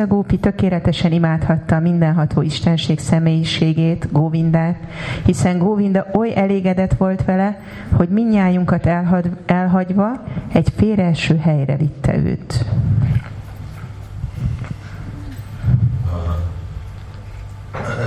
a 0.00 0.06
gópi 0.06 0.38
tökéletesen 0.38 1.12
imádhatta 1.12 1.76
a 1.76 1.80
mindenható 1.80 2.42
istenség 2.42 2.98
személyiségét, 2.98 4.12
Góvindát, 4.12 4.76
hiszen 5.24 5.58
Góvinda 5.58 6.06
oly 6.14 6.36
elégedett 6.36 6.94
volt 6.94 7.24
vele, 7.24 7.60
hogy 7.92 8.08
minnyájunkat 8.08 8.86
elhagy, 8.86 9.30
elhagyva 9.46 10.22
egy 10.52 10.68
félreeső 10.76 11.36
helyre 11.36 11.76
vitte 11.76 12.16
őt. 12.16 12.64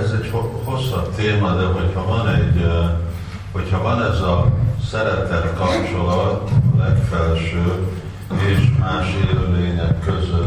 Ez 0.02 0.10
egy 0.10 0.30
hosszabb 0.64 1.14
téma, 1.14 1.54
de 1.54 1.64
hogyha 1.64 2.06
van 2.06 2.28
egy, 2.28 2.66
hogyha 3.52 3.82
van 3.82 4.02
ez 4.02 4.20
a 4.20 4.52
szeretet 4.90 5.54
kapcsolat, 5.54 6.50
a 6.50 6.76
legfelső 6.78 7.86
és 8.48 8.70
más 8.78 9.06
élőlények 9.30 10.00
között, 10.00 10.43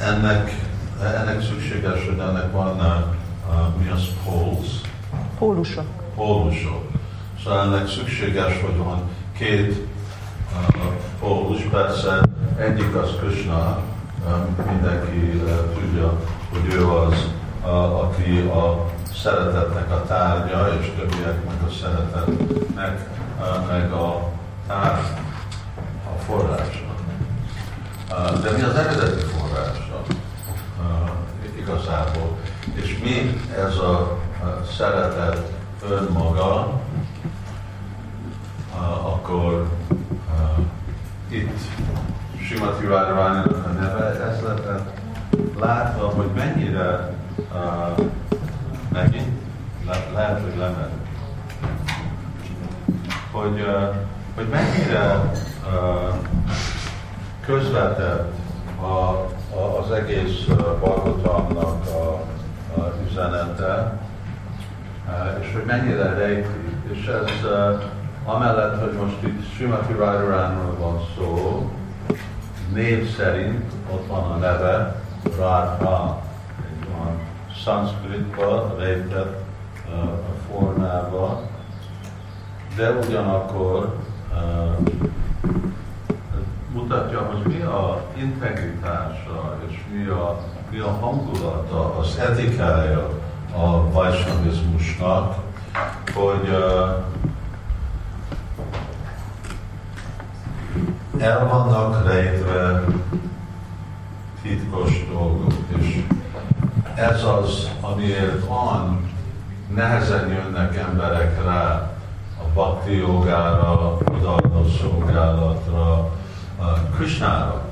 ennek, 0.00 0.54
ennek 1.02 1.42
szükséges, 1.42 2.06
hogy 2.06 2.18
ennek 2.18 2.52
van 2.52 2.76
uh, 2.76 3.82
mi 3.82 3.88
az 3.88 4.02
poles? 4.24 4.80
Pólusok. 5.38 5.84
Pólusok. 6.14 6.82
Szóval 7.44 7.64
ennek 7.64 7.88
szükséges, 7.88 8.60
hogy 8.60 8.76
van 8.76 9.02
két 9.38 9.68
uh, 9.68 10.84
pólus, 11.20 11.62
persze 11.62 12.20
egyik 12.56 12.94
az 12.94 13.10
Krishna, 13.20 13.82
um, 14.26 14.66
mindenki 14.70 15.42
uh, 15.44 15.74
tudja, 15.74 16.20
hogy 16.50 16.74
ő 16.74 16.86
az, 16.88 17.28
aki 18.02 18.38
a 18.38 18.86
szeretetnek 19.14 19.90
a 19.90 20.04
tárgya, 20.06 20.68
és 20.80 20.92
többiek 20.98 21.44
meg 21.44 21.68
a 21.68 21.72
szeretetnek, 21.80 23.08
meg 23.68 23.92
a 23.92 24.30
tárgy, 24.66 25.06
a 26.04 26.18
forrása. 26.26 26.90
De 28.42 28.50
mi 28.50 28.62
az 28.62 28.74
eredeti 28.74 29.24
forrás? 29.24 29.89
Igazából. 31.70 32.38
És 32.74 32.98
mi 33.02 33.40
ez 33.56 33.76
a, 33.76 34.18
szeretet 34.76 35.52
önmaga, 35.88 36.80
akkor 39.02 39.68
itt 41.28 41.58
Simati 42.42 42.86
Radharaninak 42.86 43.66
a 43.66 43.68
neve, 43.68 44.24
ez 44.30 44.42
lett 44.42 44.98
látva, 45.58 46.08
hogy 46.08 46.30
mennyire 46.34 47.14
uh, 47.36 48.04
neki, 48.92 49.20
le, 49.86 50.06
lehet, 50.14 50.40
hogy 50.40 50.56
lemet, 50.58 50.90
hogy, 53.30 53.60
uh, 53.60 53.94
hogy 54.34 54.48
mennyire 54.48 55.32
uh, 55.66 56.14
közvetett 57.46 58.32
a 58.82 59.26
az 59.80 59.90
egész 59.90 60.46
Balgotamnak 60.80 61.86
a, 61.86 62.22
a 62.80 62.92
üzenete, 63.10 63.98
és 65.40 65.52
hogy 65.52 65.64
mennyire 65.66 66.14
rejti. 66.14 66.78
És 66.92 67.06
ez 67.06 67.50
amellett, 68.24 68.80
hogy 68.80 68.92
most 68.92 69.22
itt 69.22 69.54
Srimati 69.54 69.92
Radharánról 69.92 70.76
van 70.78 71.00
szó, 71.16 71.70
név 72.74 73.16
szerint 73.16 73.72
ott 73.92 74.06
van 74.06 74.30
a 74.30 74.36
neve 74.36 75.02
Radha, 75.38 76.22
egy 76.58 76.86
olyan 76.94 77.20
szanszkritba 77.64 78.74
rejtett 78.78 79.42
formába, 80.48 81.42
de 82.76 82.90
ugyanakkor 82.90 83.96
mutatja, 86.90 87.20
hogy 87.20 87.52
mi 87.52 87.60
a 87.60 88.02
integritása 88.16 89.58
és 89.68 89.78
mi 89.92 90.06
a, 90.06 90.38
mi 90.70 90.78
a 90.78 90.90
hangulata, 91.00 91.98
az 91.98 92.18
etikája 92.18 93.08
a 93.56 93.90
vajsnavizmusnak, 93.90 95.34
hogy 96.14 96.48
uh, 96.48 97.04
el 101.18 101.48
vannak 101.48 102.06
rejtve 102.06 102.84
titkos 104.42 105.06
dolgok, 105.12 105.52
és 105.78 106.04
ez 106.94 107.24
az, 107.24 107.70
amiért 107.80 108.46
van, 108.46 109.10
nehezen 109.74 110.28
jönnek 110.28 110.76
emberek 110.76 111.44
rá 111.44 111.90
a 112.38 112.44
bhakti 112.54 112.96
jogára, 112.96 113.96
a 113.96 114.64
szolgálatra, 114.78 116.18
Krishnára. 117.00 117.62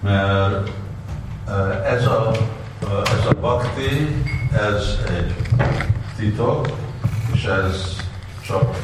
Mert 0.00 0.70
ez 1.86 2.06
a, 2.06 2.30
ez 3.04 3.26
a 3.30 3.34
bhakti, 3.40 4.22
ez 4.52 4.98
egy 5.08 5.34
titok, 6.16 6.68
és 7.32 7.44
ez 7.44 7.96
csak 8.46 8.76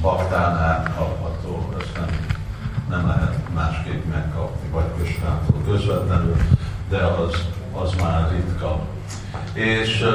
baktán 0.00 0.82
kapható, 0.98 1.72
ezt 1.80 1.96
nem, 1.96 2.08
nem 2.88 3.06
lehet 3.06 3.36
másképp 3.54 4.04
megkapni, 4.12 4.68
vagy 4.70 4.84
Krishnától 4.96 5.62
közvetlenül, 5.66 6.36
de 6.88 6.98
az, 6.98 7.46
az 7.82 7.94
már 8.00 8.30
ritka. 8.30 8.80
És, 9.52 10.06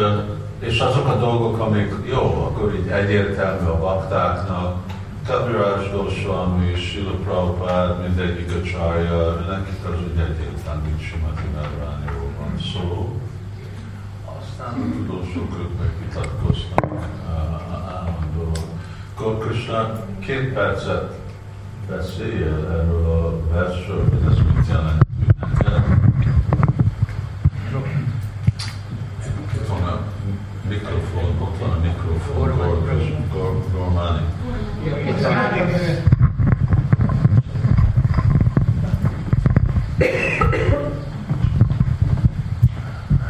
és 0.59 0.80
azok 0.80 1.07
a 1.07 1.16
dolgok, 1.16 1.59
amik 1.59 1.94
jó, 2.06 2.22
akkor 2.22 2.75
így 2.75 2.88
egyértelmű 2.88 3.68
a 3.68 3.80
baktáknak, 3.80 4.75
Kaviraj 5.25 5.90
Goswami, 5.91 6.75
Sila 6.75 7.16
Prabhupád, 7.24 8.02
mindegyik 8.02 8.52
a 8.52 8.62
csárja, 8.62 9.34
nekik 9.34 9.86
az 9.86 10.00
egy 10.00 10.19
egyértelmű 10.19 10.90
Simati 11.00 11.47
Merványról 11.56 12.30
van 12.40 12.59
szó. 12.74 13.19
Aztán 14.40 14.74
a 14.74 14.91
tudósok 14.91 15.59
ők 15.59 15.80
meg 15.80 15.91
vitatkoznak 16.00 17.09
állandóan. 17.72 18.69
Akkor 19.13 19.38
Krishna 19.38 20.06
két 20.19 20.53
percet 20.53 21.19
beszél 21.90 22.68
erről 22.69 23.06
a 23.06 23.53
versről, 23.53 24.03
hogy 24.09 24.31
ez 24.31 24.38
mit 24.56 24.68
jelent 24.68 25.03
Itt 29.53 29.68
van 29.68 29.84
a 29.84 30.03
mikrofon, 30.69 31.42
ott 31.42 31.57
van 31.59 31.69
a 31.69 31.80
mikrofon, 31.81 32.96
Gormani. 33.72 34.25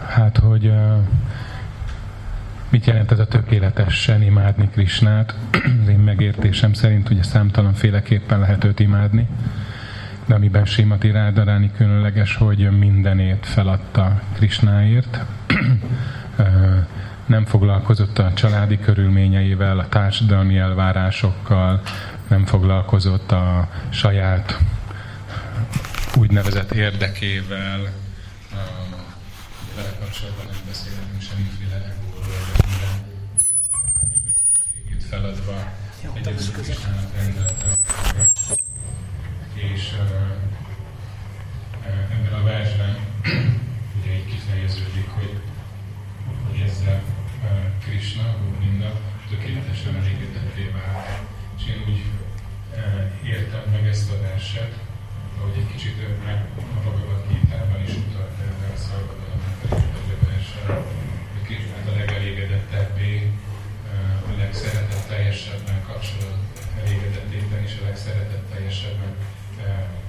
Hát, 0.07 0.37
hogy 0.37 0.67
uh, 0.67 0.97
mit 2.85 2.93
jelent 2.93 3.11
ez 3.11 3.19
a 3.19 3.27
tökéletesen 3.27 4.21
imádni 4.21 4.69
Krisnát? 4.69 5.35
Az 5.81 5.87
én 5.89 5.99
megértésem 5.99 6.73
szerint 6.73 7.09
ugye 7.09 7.23
számtalanféleképpen 7.23 8.39
lehet 8.39 8.63
őt 8.63 8.79
imádni, 8.79 9.27
de 10.25 10.33
amiben 10.33 10.65
Simati 10.65 11.11
Rádaráni 11.11 11.71
különleges, 11.77 12.35
hogy 12.35 12.77
mindenét 12.77 13.45
feladta 13.45 14.21
Krisnáért. 14.33 15.25
nem 17.25 17.45
foglalkozott 17.45 18.19
a 18.19 18.33
családi 18.33 18.79
körülményeivel, 18.79 19.79
a 19.79 19.89
társadalmi 19.89 20.57
elvárásokkal, 20.57 21.81
nem 22.27 22.45
foglalkozott 22.45 23.31
a 23.31 23.69
saját 23.89 24.59
úgynevezett 26.17 26.71
érdekével, 26.71 27.79
vele 29.75 29.89
nem 30.51 30.61
beszélhetünk 30.65 31.21
semmiféle 31.21 31.94
feladva 35.09 35.73
egyedül 36.13 36.51
Krisztának 36.51 37.15
rendelte 37.15 37.77
és 39.53 39.91
uh, 39.99 40.31
ebben 42.11 42.33
a 42.33 42.43
versben 42.43 42.97
ugye 43.99 44.11
így 44.11 44.25
kifejeződik, 44.25 45.07
hogy, 45.07 45.39
hogy 46.47 46.59
ezzel 46.59 47.01
Krishna, 47.83 48.35
Govinda 48.43 48.91
tökéletesen 49.29 49.95
elégedetté 49.95 50.71
vált. 50.73 51.07
És 51.57 51.63
én 51.67 51.83
úgy 51.87 52.01
értem 53.23 53.63
meg 53.71 53.87
ezt 53.87 54.11
a 54.11 54.21
verset, 54.21 54.73
ahogy 55.39 55.57
egy 55.57 55.71
kicsit 55.71 56.23
már 56.23 56.47
a 56.57 56.79
Bhagavad 56.81 57.23
Gita-ban 57.27 57.81
is 57.87 57.95
utalt 57.95 58.37
erre 58.39 58.73
a 58.73 58.77
szabadalomnak 58.77 59.57
a 59.61 60.25
versen, 60.25 60.83
hogy 61.33 61.43
Krishnát 61.43 61.87
a 61.87 61.97
legelégedettebbé, 61.97 63.31
a 64.27 64.35
legszeretetteljesebben 65.15 65.83
kapcsolat 65.87 66.37
elégedettében 66.83 67.63
és 67.63 67.73
a 67.81 67.85
legszeretetteljesebben 67.85 69.15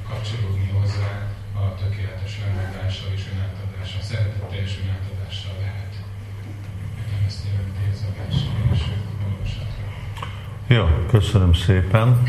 kapcsolódni 0.09 0.69
hozzá 0.81 1.13
a 1.55 1.75
tökéletes 1.75 2.39
lemondással 2.41 3.09
és 3.15 3.23
önátadással, 3.33 4.03
szeretetteljes 4.03 4.79
önátadással 4.83 5.55
lehet. 5.61 5.95
Jó, 10.67 10.87
köszönöm 11.11 11.53
szépen. 11.53 12.23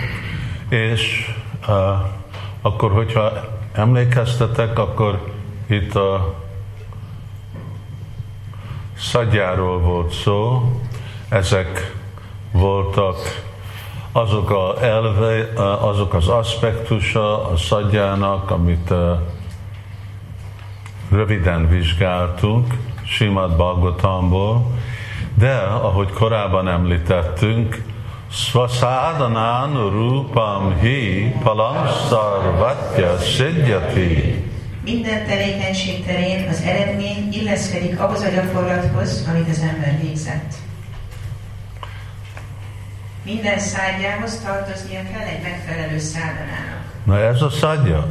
És 0.70 1.32
uh, 1.68 1.76
akkor, 2.62 2.92
hogyha 2.92 3.32
emlékeztetek, 3.72 4.80
akkor 4.80 5.34
itt 5.68 5.96
a 5.96 6.44
szagyáról 8.98 9.80
volt 9.80 10.14
szó, 10.14 10.72
ezek 11.30 11.97
voltak 12.52 13.46
azok, 14.12 14.50
a 14.50 14.84
elve, 14.84 15.62
azok 15.80 16.14
az 16.14 16.28
aspektusa 16.28 17.50
a 17.50 17.58
szagyának, 17.58 18.52
amit 18.52 18.94
röviden 21.12 21.70
vizsgáltunk 21.70 22.74
Simad 23.06 23.56
Bhagavatamból, 23.56 24.66
de 25.34 25.54
ahogy 25.58 26.12
korábban 26.12 26.68
említettünk, 26.68 27.84
Svasadhanán 28.32 29.90
rupam 29.90 30.80
hi 30.80 31.36
palam 31.44 31.76
sarvatya 32.10 33.18
siddhyati. 33.18 34.44
Minden 34.84 35.26
tevékenység 35.28 36.06
terén 36.06 36.48
az 36.50 36.62
eredmény 36.62 37.30
illeszkedik 37.32 38.00
ahhoz 38.00 38.22
a 38.22 38.30
gyakorlathoz, 38.30 39.28
amit 39.32 39.50
az 39.50 39.60
ember 39.60 40.00
végzett. 40.02 40.67
Minden 43.28 43.60
szádjához 43.60 44.40
tartoznia 44.46 45.00
kell 45.12 45.28
egy 45.28 45.42
megfelelő 45.42 46.00
szádanának. 46.00 46.84
Na 47.04 47.20
ez 47.20 47.42
a 47.42 47.50
szádja. 47.50 48.08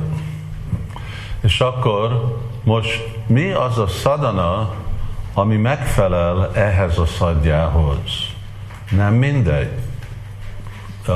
És 1.43 1.61
akkor 1.61 2.37
most 2.65 3.09
mi 3.27 3.51
az 3.51 3.79
a 3.79 3.87
szadana, 3.87 4.75
ami 5.35 5.57
megfelel 5.57 6.51
ehhez 6.55 6.99
a 6.99 7.07
szadjához? 7.07 8.11
Nem 8.91 9.15
mindegy. 9.15 9.71
Uh, 11.09 11.15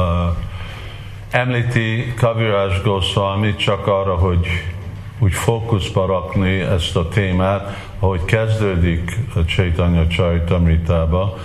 említi 1.31 2.15
Kavirás 2.17 2.83
Goswami 2.83 3.57
csak 3.57 3.87
arra, 3.87 4.15
hogy 4.15 4.47
úgy 5.19 5.33
fókuszba 5.33 6.07
rakni 6.07 6.61
ezt 6.61 6.97
a 6.97 7.09
témát, 7.09 7.77
ahogy 7.99 8.25
kezdődik 8.25 9.19
a 9.35 9.45
Chaitanya 9.45 10.07
Charitamritába, 10.07 11.39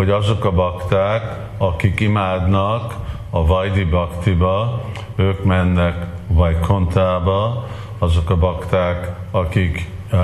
hogy 0.00 0.10
azok 0.10 0.44
a 0.44 0.52
bakták, 0.52 1.38
akik 1.58 2.00
imádnak 2.00 2.94
a 3.30 3.46
Vajdi 3.46 3.84
Baktiba, 3.84 4.80
ők 5.16 5.44
mennek 5.44 6.06
Vajkontába, 6.26 7.66
azok 7.98 8.30
a 8.30 8.36
bakták, 8.36 9.12
akik 9.30 9.90
uh, 10.12 10.20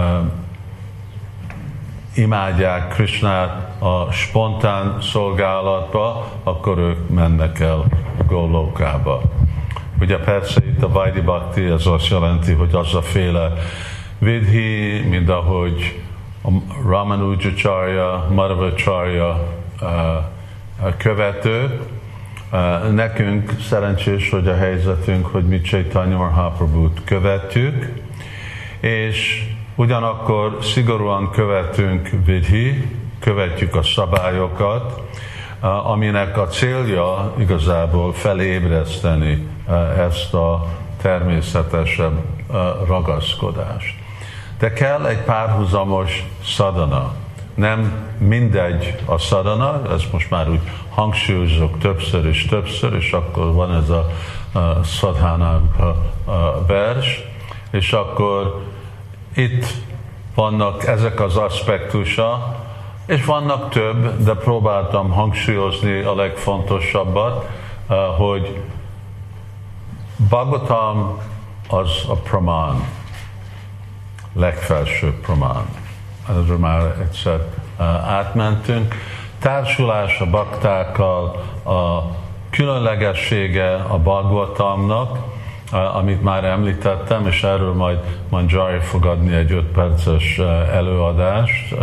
imádják 2.15 2.89
Krishnát 2.89 3.83
a 3.83 4.13
spontán 4.13 5.01
szolgálatba, 5.01 6.27
akkor 6.43 6.79
ők 6.79 7.09
mennek 7.09 7.61
el 7.61 7.85
Golókába. 8.27 9.21
Ugye 10.01 10.19
persze 10.19 10.61
itt 10.65 10.83
a 10.83 10.89
Vajdi 10.89 11.21
Bhakti, 11.21 11.65
ez 11.65 11.87
azt 11.87 12.09
jelenti, 12.09 12.53
hogy 12.53 12.75
az 12.75 12.95
a 12.95 13.03
féle 13.03 13.53
vidhi, 14.19 15.01
mint 15.09 15.29
ahogy 15.29 16.01
a 16.43 16.49
Ramanujacharya, 16.89 18.27
Madhavacharya 18.35 19.56
követő. 20.97 21.81
Nekünk 22.91 23.53
szerencsés, 23.61 24.31
hogy 24.31 24.49
a 24.49 24.57
helyzetünk, 24.57 25.27
hogy 25.27 25.45
mi 25.45 25.61
Chaitanya 25.61 26.17
Mahaprabhu-t 26.17 27.05
követjük, 27.05 27.93
és 28.81 29.49
ugyanakkor 29.75 30.59
szigorúan 30.63 31.31
követünk 31.31 32.11
vidhi, 32.25 32.89
követjük 33.21 33.75
a 33.75 33.83
szabályokat, 33.83 35.01
aminek 35.85 36.39
a 36.39 36.47
célja 36.47 37.33
igazából 37.39 38.13
felébreszteni 38.13 39.47
ezt 39.99 40.35
a 40.35 40.67
természetesebb 41.03 42.25
ragaszkodást. 42.87 43.95
De 44.59 44.73
kell 44.73 45.07
egy 45.07 45.23
párhuzamos 45.23 46.27
szadana. 46.45 47.15
Nem 47.57 48.09
mindegy 48.19 48.95
a 49.05 49.19
szadana, 49.19 49.93
ezt 49.93 50.13
most 50.13 50.31
már 50.31 50.49
úgy 50.49 50.61
hangsúlyozok 50.89 51.79
többször 51.79 52.27
és 52.27 52.47
többször, 52.47 52.95
és 52.95 53.13
akkor 53.13 53.53
van 53.53 53.75
ez 53.75 53.91
a, 53.91 54.11
a 54.59 54.83
szadhának 54.85 55.79
a, 55.79 56.31
a 56.31 56.65
vers, 56.67 57.23
és 57.71 57.93
akkor 57.93 58.65
itt 59.35 59.67
vannak 60.35 60.87
ezek 60.87 61.21
az 61.21 61.37
aspektusa, 61.37 62.57
és 63.07 63.25
vannak 63.25 63.71
több, 63.71 64.23
de 64.23 64.35
próbáltam 64.35 65.11
hangsúlyozni 65.11 66.01
a 66.01 66.15
legfontosabbat, 66.15 67.49
eh, 67.89 67.97
hogy 68.17 68.61
Bhagavatam 70.17 71.19
az 71.69 72.05
a 72.09 72.15
pramán, 72.15 72.89
legfelsőbb 74.33 75.21
pramán. 75.21 75.86
Ezről 76.29 76.59
már 76.59 76.97
egyszer 77.01 77.47
eh, 77.79 77.87
átmentünk. 78.13 78.95
Társulás 79.39 80.21
a 80.21 80.31
baktákkal, 80.31 81.25
a 81.65 82.03
különlegessége 82.51 83.75
a 83.75 83.99
Bhagavatamnak, 83.99 85.19
eh, 85.73 85.97
amit 85.97 86.23
már 86.23 86.45
említettem, 86.45 87.27
és 87.27 87.43
erről 87.43 87.75
majd 87.75 87.99
Manjari 88.29 88.81
fog 88.81 89.07
adni 89.07 89.35
egy 89.35 89.53
5 89.53 89.65
perces 89.65 90.39
előadást, 90.73 91.75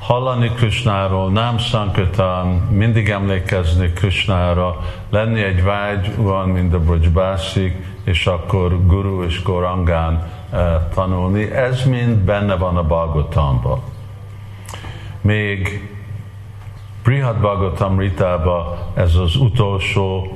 hallani 0.00 0.48
Krishnáról, 0.48 1.30
nem 1.30 1.58
Sankatán, 1.58 2.46
mindig 2.70 3.08
emlékezni 3.08 3.92
Krishnára, 3.92 4.76
lenni 5.10 5.42
egy 5.42 5.62
vágy 5.62 6.16
van, 6.16 6.48
mint 6.48 6.74
a 6.74 6.78
Brajbásik, 6.78 7.74
és 8.04 8.26
akkor 8.26 8.86
Guru 8.86 9.22
és 9.22 9.42
Gorangán 9.42 10.14
eh, 10.14 10.39
tanulni. 10.94 11.50
Ez 11.50 11.84
mind 11.84 12.16
benne 12.16 12.56
van 12.56 12.76
a 12.76 12.82
Bhagavatamban. 12.82 13.80
Még 15.20 15.88
Brihad 17.02 17.36
Bhagavatam 17.36 17.98
Ritába 17.98 18.78
ez 18.94 19.14
az 19.14 19.36
utolsó 19.36 20.32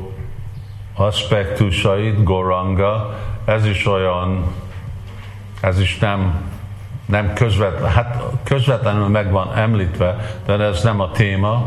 aspektusait, 0.95 2.23
Goranga, 2.23 3.15
ez 3.45 3.67
is 3.67 3.87
olyan, 3.87 4.45
ez 5.61 5.81
is 5.81 5.99
nem 5.99 6.53
nem 7.07 7.33
közvetlen, 7.33 7.91
hát 7.91 8.23
közvetlenül 8.43 9.09
meg 9.09 9.31
van 9.31 9.55
említve, 9.55 10.17
de 10.47 10.53
ez 10.53 10.83
nem 10.83 11.01
a 11.01 11.11
téma, 11.11 11.65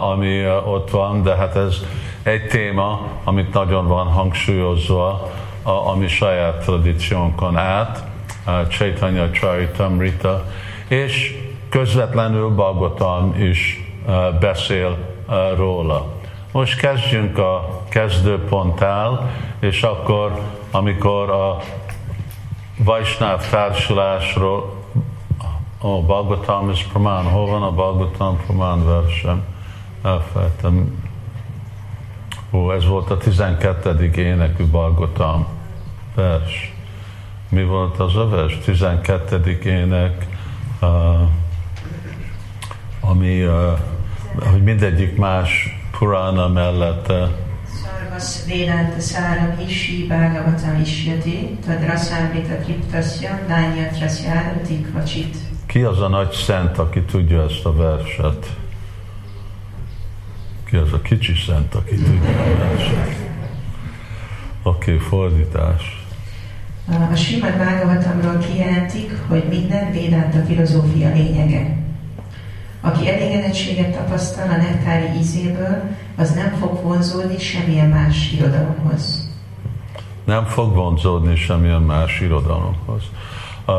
ami 0.00 0.46
ott 0.64 0.90
van, 0.90 1.22
de 1.22 1.34
hát 1.34 1.56
ez 1.56 1.84
egy 2.22 2.46
téma, 2.46 3.00
amit 3.24 3.52
nagyon 3.52 3.86
van 3.86 4.06
hangsúlyozva, 4.06 5.30
ami 5.66 6.08
saját 6.08 6.64
tradíciónkon 6.64 7.56
át, 7.56 8.04
Chaitanya 8.68 9.30
Charitamrita, 9.30 10.44
és 10.88 11.34
közvetlenül 11.68 12.48
Bhagavatam 12.48 13.34
is 13.38 13.84
beszél 14.40 14.96
róla. 15.56 16.06
Most 16.52 16.80
kezdjünk 16.80 17.38
a 17.38 17.82
kezdőponttál, 17.88 19.30
és 19.60 19.82
akkor, 19.82 20.40
amikor 20.70 21.30
a 21.30 21.58
Vajsnáv 22.78 23.50
társulásról, 23.50 24.74
a 25.78 25.86
oh, 25.86 26.04
Bhagavatam 26.04 26.70
és 26.70 26.82
Pramán, 26.82 27.24
hol 27.24 27.46
van 27.46 27.62
a 27.62 27.70
Bhagavatam 27.70 28.38
Pramán 28.46 28.84
versem? 28.84 29.44
Elfelejtem. 30.02 31.04
Ó, 32.50 32.72
ez 32.72 32.86
volt 32.86 33.10
a 33.10 33.16
12. 33.16 34.10
énekű 34.16 34.64
Bhagavatam 34.64 35.55
vers. 36.16 36.72
Mi 37.48 37.64
volt 37.64 37.98
az 37.98 38.16
a 38.16 38.28
vers? 38.28 38.58
12. 38.64 39.58
ének, 39.64 40.26
ami, 43.00 43.40
hogy 44.50 44.62
mindegyik 44.62 45.16
más 45.16 45.78
Purana 45.98 46.48
mellette 46.48 47.28
Sarvas 47.82 48.44
Vedanta 48.46 49.00
Sáram 49.00 49.60
Ishi 49.66 50.06
Bhagavatam 50.06 50.80
Ishyati 50.80 51.58
Tad 51.66 51.86
Rasamrita 51.86 52.54
Triptasya 52.54 53.38
Nányatrasya 53.48 54.60
Tikvacsit. 54.66 55.36
Ki 55.66 55.82
az 55.82 56.00
a 56.00 56.08
nagy 56.08 56.32
szent, 56.32 56.78
aki 56.78 57.00
tudja 57.00 57.42
ezt 57.42 57.64
a 57.64 57.76
verset? 57.76 58.56
Ki 60.64 60.76
az 60.76 60.92
a 60.92 61.00
kicsi 61.00 61.34
szent, 61.46 61.74
aki 61.74 61.94
tudja 61.94 62.30
a 62.30 62.56
verset? 62.56 63.16
Oké, 64.62 64.94
okay, 64.94 65.06
fordítás. 65.08 66.05
A 66.88 67.14
Srimad 67.16 67.52
Bhagavatamról 67.52 68.38
kijelentik, 68.38 69.12
hogy 69.28 69.44
minden 69.48 69.92
Vedanta 69.92 70.38
filozófia 70.46 71.12
lényege. 71.12 71.76
Aki 72.80 73.08
elégedettséget 73.08 73.96
tapasztal 73.96 74.48
a 74.48 74.56
nektári 74.56 75.18
ízéből, 75.18 75.82
az 76.16 76.34
nem 76.34 76.52
fog 76.60 76.82
vonzódni 76.82 77.38
semmilyen 77.38 77.88
más 77.88 78.32
irodalomhoz. 78.32 79.30
Nem 80.24 80.44
fog 80.44 80.74
vonzódni 80.74 81.36
semmilyen 81.36 81.82
más 81.82 82.20
irodalomhoz. 82.20 83.02
Uh, 83.66 83.74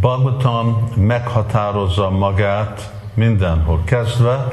Bhagavatam 0.00 0.88
meghatározza 0.96 2.10
magát 2.10 2.92
mindenhol 3.14 3.82
kezdve, 3.84 4.48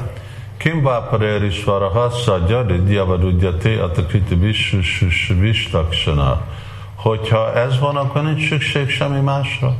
Kim 0.56 0.82
Váparér 0.82 1.42
is 1.42 1.64
Varaha 1.64 2.10
Szadja 2.10 2.66
Ridyavadudjati 2.66 3.74
Atakriti 3.74 4.34
Vistaksana. 5.40 6.40
Hogyha 7.02 7.52
ez 7.52 7.78
van, 7.78 7.96
akkor 7.96 8.22
nincs 8.22 8.48
szükség 8.48 8.88
semmi 8.88 9.20
másra. 9.20 9.74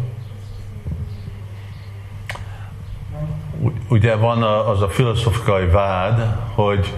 Ugye 3.89 4.17
van 4.17 4.43
az 4.43 4.83
a 4.83 4.89
filozofikai 4.89 5.67
vád, 5.67 6.37
hogy 6.55 6.95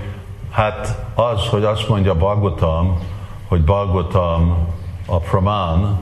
hát 0.50 1.04
az, 1.14 1.46
hogy 1.46 1.64
azt 1.64 1.88
mondja 1.88 2.14
Bagotam, 2.14 2.98
hogy 3.48 3.64
Bagotam 3.64 4.68
a 5.06 5.18
Praman, 5.18 6.00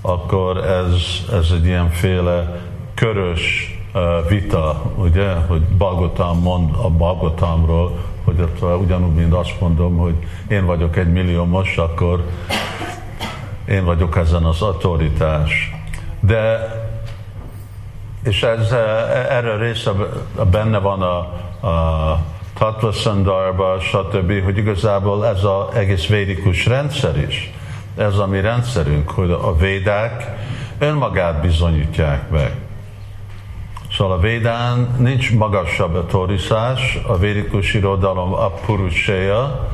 akkor 0.00 0.56
ez, 0.56 0.94
ez 1.32 1.50
egy 1.52 1.66
ilyenféle 1.66 2.60
körös 2.94 3.76
vita, 4.28 4.82
ugye, 4.96 5.34
hogy 5.34 5.60
Bagotam 5.60 6.38
mond 6.38 6.74
a 6.82 6.90
Bagotamról, 6.90 7.98
hogy 8.24 8.40
ott 8.40 8.80
ugyanúgy, 8.80 9.14
mint 9.14 9.32
azt 9.32 9.60
mondom, 9.60 9.96
hogy 9.96 10.14
én 10.48 10.66
vagyok 10.66 10.96
egy 10.96 11.12
milliómos, 11.12 11.76
akkor 11.76 12.24
én 13.68 13.84
vagyok 13.84 14.16
ezen 14.16 14.44
az 14.44 14.62
autoritás. 14.62 15.74
De 16.20 16.70
és 18.22 18.42
ez, 18.42 18.72
erre 19.28 19.56
része 19.56 19.90
benne 20.50 20.78
van 20.78 21.02
a, 21.02 21.18
a 21.66 22.18
Tattva 22.58 22.92
Sandarba, 22.92 23.80
stb., 23.80 24.44
hogy 24.44 24.58
igazából 24.58 25.26
ez 25.26 25.44
az 25.44 25.74
egész 25.74 26.06
védikus 26.06 26.66
rendszer 26.66 27.16
is, 27.28 27.52
ez 27.96 28.18
a 28.18 28.26
mi 28.26 28.40
rendszerünk, 28.40 29.10
hogy 29.10 29.30
a 29.30 29.56
védák 29.56 30.36
önmagát 30.78 31.40
bizonyítják 31.40 32.30
meg. 32.30 32.52
Szóval 33.96 34.16
a 34.16 34.20
védán 34.20 34.88
nincs 34.98 35.34
magasabb 35.34 35.94
a 35.94 36.06
toriszás, 36.06 36.98
a 37.06 37.16
védikus 37.16 37.74
irodalom 37.74 38.32
a 38.32 38.50
puruséja, 38.50 39.68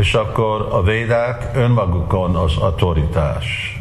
és 0.00 0.14
akkor 0.14 0.68
a 0.70 0.82
védák 0.82 1.50
önmagukon 1.54 2.36
az 2.36 2.56
autoritás. 2.56 3.78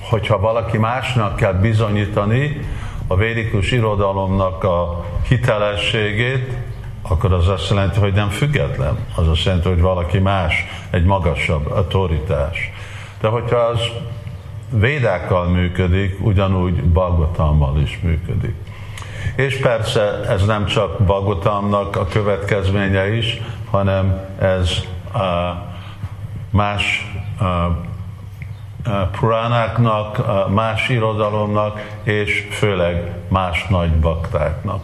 Hogyha 0.00 0.38
valaki 0.38 0.78
másnak 0.78 1.36
kell 1.36 1.52
bizonyítani 1.52 2.60
a 3.06 3.16
védikus 3.16 3.72
irodalomnak 3.72 4.64
a 4.64 5.04
hitelességét, 5.28 6.56
akkor 7.02 7.32
az 7.32 7.48
azt 7.48 7.70
jelenti, 7.70 7.98
hogy 7.98 8.12
nem 8.12 8.28
független. 8.28 8.98
Az 9.16 9.28
azt 9.28 9.44
jelenti, 9.44 9.68
hogy 9.68 9.80
valaki 9.80 10.18
más, 10.18 10.64
egy 10.90 11.04
magasabb 11.04 11.70
autoritás. 11.70 12.72
De 13.20 13.28
hogyha 13.28 13.56
az 13.56 13.80
védákkal 14.70 15.48
működik, 15.48 16.16
ugyanúgy 16.20 16.84
Bagotammal 16.84 17.80
is 17.80 17.98
működik. 18.02 18.54
És 19.36 19.56
persze 19.56 20.24
ez 20.28 20.44
nem 20.44 20.66
csak 20.66 20.98
Bagotamnak 20.98 21.96
a 21.96 22.06
következménye 22.06 23.16
is, 23.16 23.40
hanem 23.70 24.28
ez 24.38 24.70
más 26.50 27.12
puránáknak, 29.20 30.22
más 30.54 30.88
irodalomnak, 30.88 31.98
és 32.02 32.48
főleg 32.50 33.12
más 33.28 33.66
nagy 33.68 33.90
baktáknak. 33.90 34.80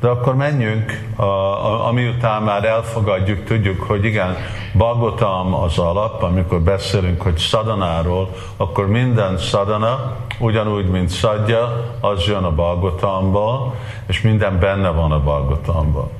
De 0.00 0.08
akkor 0.08 0.36
menjünk, 0.36 1.04
a, 1.16 1.22
a, 1.22 1.86
amiután 1.86 2.42
már 2.42 2.64
elfogadjuk, 2.64 3.44
tudjuk, 3.44 3.82
hogy 3.82 4.04
igen, 4.04 4.36
Bagotam 4.76 5.54
az 5.54 5.78
alap, 5.78 6.22
amikor 6.22 6.60
beszélünk, 6.60 7.22
hogy 7.22 7.36
szadanáról, 7.36 8.34
akkor 8.56 8.86
minden 8.88 9.38
szadana, 9.38 10.16
ugyanúgy, 10.38 10.86
mint 10.86 11.08
szadja, 11.08 11.94
az 12.00 12.24
jön 12.26 12.44
a 12.44 12.54
Bagotamból, 12.54 13.74
és 14.06 14.20
minden 14.20 14.58
benne 14.58 14.88
van 14.88 15.12
a 15.12 15.22
Bagotamból. 15.22 16.10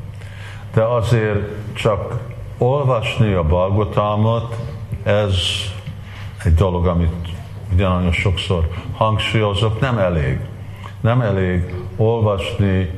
De 0.75 0.83
azért 0.83 1.75
csak 1.75 2.14
olvasni 2.58 3.32
a 3.32 3.42
Bagotamot, 3.42 4.56
ez 5.02 5.34
egy 6.44 6.54
dolog, 6.54 6.86
amit 6.86 7.28
ugyanolyan 7.72 8.12
sokszor 8.12 8.68
hangsúlyozok, 8.92 9.80
nem 9.80 9.98
elég. 9.98 10.38
Nem 11.00 11.20
elég 11.20 11.75
olvasni 11.96 12.90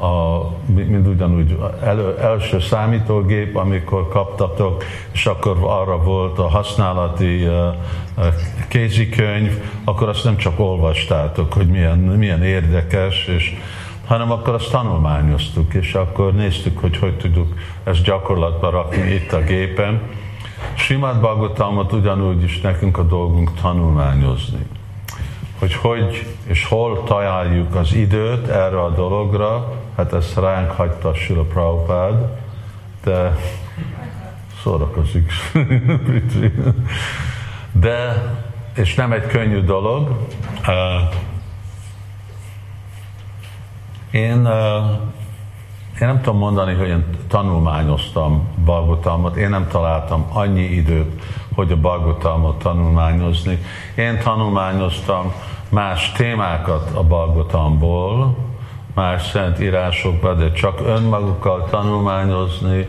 a, 0.00 0.40
mind 0.66 1.06
ugyanúgy 1.06 1.58
elő, 1.82 2.18
első 2.18 2.60
számítógép, 2.60 3.56
amikor 3.56 4.08
kaptatok, 4.08 4.84
és 5.12 5.26
akkor 5.26 5.56
arra 5.60 6.02
volt 6.02 6.38
a 6.38 6.48
használati 6.48 7.46
uh, 7.46 7.74
kézikönyv, 8.68 9.62
akkor 9.84 10.08
azt 10.08 10.24
nem 10.24 10.36
csak 10.36 10.60
olvastátok, 10.60 11.52
hogy 11.52 11.66
milyen, 11.66 11.98
milyen 11.98 12.42
érdekes, 12.42 13.26
és 13.26 13.56
hanem 14.10 14.30
akkor 14.30 14.54
azt 14.54 14.70
tanulmányoztuk, 14.70 15.74
és 15.74 15.94
akkor 15.94 16.34
néztük, 16.34 16.78
hogy 16.78 16.96
hogy 16.96 17.16
tudjuk 17.16 17.54
ezt 17.84 18.02
gyakorlatba 18.02 18.70
rakni 18.70 19.10
itt 19.10 19.32
a 19.32 19.40
gépen. 19.40 20.00
Simát 20.74 21.20
Bagotalmat 21.20 21.92
ugyanúgy 21.92 22.42
is 22.42 22.60
nekünk 22.60 22.98
a 22.98 23.02
dolgunk 23.02 23.50
tanulmányozni. 23.60 24.66
Hogy 25.58 25.74
hogy 25.74 26.26
és 26.46 26.64
hol 26.64 27.04
találjuk 27.04 27.74
az 27.74 27.94
időt 27.94 28.48
erre 28.48 28.82
a 28.82 28.90
dologra, 28.90 29.72
hát 29.96 30.12
ezt 30.12 30.36
ránk 30.36 30.70
hagyta 30.70 31.14
Sila 31.14 31.42
Prabhupád, 31.42 32.38
de 33.04 33.36
szórakozik. 34.62 35.32
de, 37.72 38.24
és 38.74 38.94
nem 38.94 39.12
egy 39.12 39.26
könnyű 39.26 39.60
dolog. 39.60 40.08
Én, 44.10 44.48
én 46.00 46.06
nem 46.06 46.20
tudom 46.20 46.38
mondani, 46.38 46.74
hogy 46.74 46.88
én 46.88 47.04
tanulmányoztam 47.28 48.48
Balgotalmat, 48.64 49.36
én 49.36 49.48
nem 49.48 49.68
találtam 49.68 50.26
annyi 50.32 50.62
időt, 50.62 51.22
hogy 51.54 51.72
a 51.72 51.76
Balgotalmat 51.76 52.58
tanulmányozni. 52.58 53.58
Én 53.94 54.18
tanulmányoztam 54.18 55.32
más 55.68 56.12
témákat 56.12 56.90
a 56.94 57.02
Balgotamból, 57.02 58.36
más 58.94 59.26
szent 59.26 59.60
írásokban, 59.60 60.38
de 60.38 60.52
csak 60.52 60.80
önmagukkal 60.86 61.68
tanulmányozni, 61.70 62.86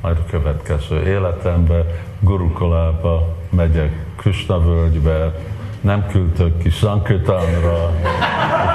majd 0.00 0.16
a 0.18 0.30
következő 0.30 1.06
életemben 1.06 1.84
Gurukolába 2.20 3.26
megyek 3.50 4.06
Krishna 4.16 4.60
völgybe, 4.60 5.34
nem 5.80 6.06
küldtök 6.06 6.58
ki 6.58 6.70
Sankirtanra, 6.70 7.90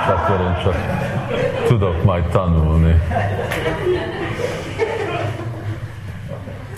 és 0.02 0.08
akkor 0.08 0.40
én 0.40 0.64
csak 0.64 0.76
tudok 1.80 2.04
majd 2.04 2.24
tanulni. 2.24 3.02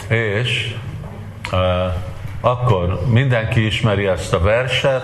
És 0.07 0.75
uh, 1.51 1.59
akkor 2.41 2.99
mindenki 3.11 3.65
ismeri 3.65 4.05
ezt 4.05 4.33
a 4.33 4.39
verset, 4.39 5.03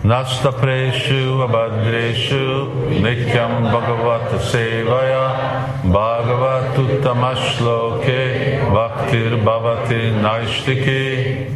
Nasta 0.00 0.52
Preshu 0.52 1.40
Abhadreshu 1.40 2.72
Nityam 2.88 3.62
Bhagavat 3.62 4.50
Sevaya 4.50 5.34
Bhagavat 5.82 6.78
Uttamasloke 6.78 8.58
Vaktir 8.70 9.42
Bhavati 9.42 10.10
Naistiki 10.20 11.46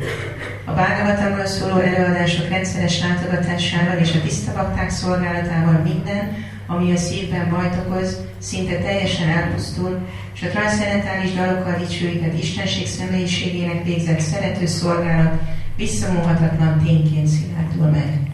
a 0.64 0.72
Bhagavatamról 0.72 1.46
szóló 1.46 1.78
előadások 1.78 2.48
rendszeres 2.48 3.00
látogatásával 3.00 3.96
és 3.98 4.14
a 4.14 4.20
tiszta 4.22 4.72
szolgálatával 4.88 5.80
minden, 5.82 6.36
ami 6.70 6.92
a 6.92 6.96
szívben 6.96 7.50
bajt 7.50 7.76
okoz, 7.86 8.20
szinte 8.38 8.78
teljesen 8.78 9.28
elpusztul, 9.28 9.98
és 10.34 10.42
a 10.42 10.48
transzcendentális 10.48 11.34
dalokkal 11.34 11.74
dicsőített 11.78 12.38
Istenség 12.38 12.86
személyiségének 12.86 13.84
végzett 13.84 14.20
szerető 14.20 14.66
szolgálat 14.66 15.40
visszamóhatatlan 15.76 16.78
tényként 16.84 17.26
szilárdul 17.26 17.86
meg. 17.86 18.32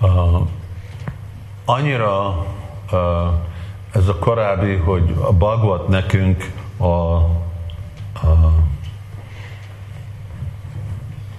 Uh, 0.00 0.48
annyira 1.64 2.46
uh, 2.92 2.98
ez 3.92 4.08
a 4.08 4.18
korábbi, 4.18 4.74
hogy 4.74 5.16
a 5.20 5.32
Bhagavat 5.32 5.88
nekünk 5.88 6.52
a, 6.76 6.86
a 6.86 7.24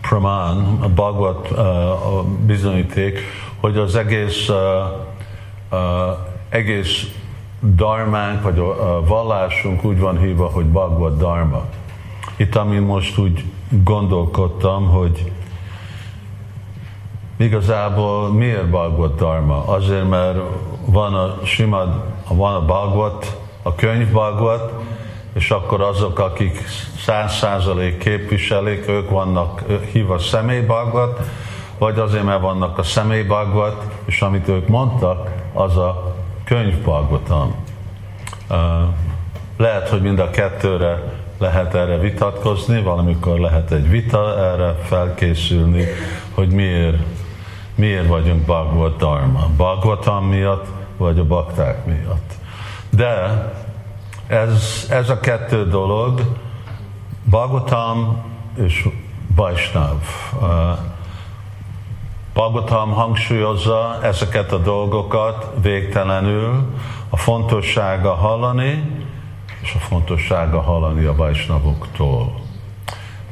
Praman, 0.02 0.78
a 0.82 0.90
Bhagavat 0.90 1.52
uh, 1.52 2.26
bizonyíték, 2.26 3.20
hogy 3.60 3.78
az 3.78 3.96
egész, 3.96 4.50
uh, 4.50 4.56
egész 6.50 7.08
darmánk, 7.62 8.44
vagy 8.44 8.60
a, 8.60 9.04
vallásunk 9.06 9.84
úgy 9.84 10.00
van 10.00 10.20
hívva, 10.20 10.48
hogy 10.48 10.66
Bhagavad 10.66 11.18
Dharma. 11.18 11.66
Itt, 12.36 12.56
amin 12.56 12.82
most 12.82 13.18
úgy 13.18 13.44
gondolkodtam, 13.70 14.88
hogy 14.88 15.32
igazából 17.38 18.30
miért 18.30 18.70
Bhagavad 18.70 19.16
Dharma? 19.16 19.66
Azért, 19.66 20.10
mert 20.10 20.40
van 20.86 21.14
a 21.14 21.46
Simad, 21.46 22.04
van 22.28 22.54
a 22.54 22.66
Bhagavad, 22.66 23.38
a 23.62 23.76
könyv 23.76 24.12
Bhagavad, 24.12 24.72
és 25.34 25.52
akkor 25.52 25.82
azok, 25.82 26.20
akik 26.20 26.64
száz 27.06 27.36
százalék 27.36 27.98
képviselik, 27.98 28.88
ők 28.88 29.10
vannak 29.10 29.64
hívva 29.92 30.18
személybagvat, 30.18 31.20
vagy 31.82 32.00
azért, 32.00 32.24
mert 32.24 32.42
vannak 32.42 32.78
a 32.78 32.84
személybagvat, 32.84 33.86
és 34.06 34.22
amit 34.22 34.48
ők 34.48 34.68
mondtak, 34.68 35.30
az 35.54 35.78
a 35.78 36.16
könyvbagvatam. 36.44 37.56
Lehet, 39.58 39.90
hogy 39.90 40.02
mind 40.02 40.20
a 40.20 40.30
kettőre 40.30 41.04
lehet 41.38 41.76
erre 41.76 41.98
vitatkozni, 41.98 42.82
valamikor 42.82 43.40
lehet 43.40 43.72
egy 43.72 43.90
vita 43.90 44.38
erre 44.38 44.76
felkészülni, 44.84 45.86
hogy 46.34 46.52
miért, 46.52 46.98
miért 47.76 48.08
vagyunk 48.08 48.46
Bhagavad 48.46 48.96
Dharma. 48.98 49.50
Bhagavatam 49.58 50.26
miatt, 50.26 50.66
vagy 50.98 51.20
a 51.20 51.26
bakták 51.26 51.86
miatt. 51.86 52.34
De 52.90 53.44
ez, 54.28 54.88
ez 54.90 55.10
a 55.10 55.20
kettő 55.20 55.68
dolog, 55.68 56.22
Bhagavatam 57.24 58.24
és 58.56 58.88
Vaishnav. 59.36 59.98
Bhagavatam 62.34 62.92
hangsúlyozza 62.92 64.00
ezeket 64.04 64.52
a 64.52 64.58
dolgokat 64.58 65.52
végtelenül, 65.62 66.74
a 67.10 67.18
fontossága 67.18 68.14
hallani, 68.14 68.84
és 69.62 69.74
a 69.76 69.80
fontossága 69.80 70.62
hallani 70.62 71.06
a 71.06 71.16
Vaisnavoktól. 71.16 72.40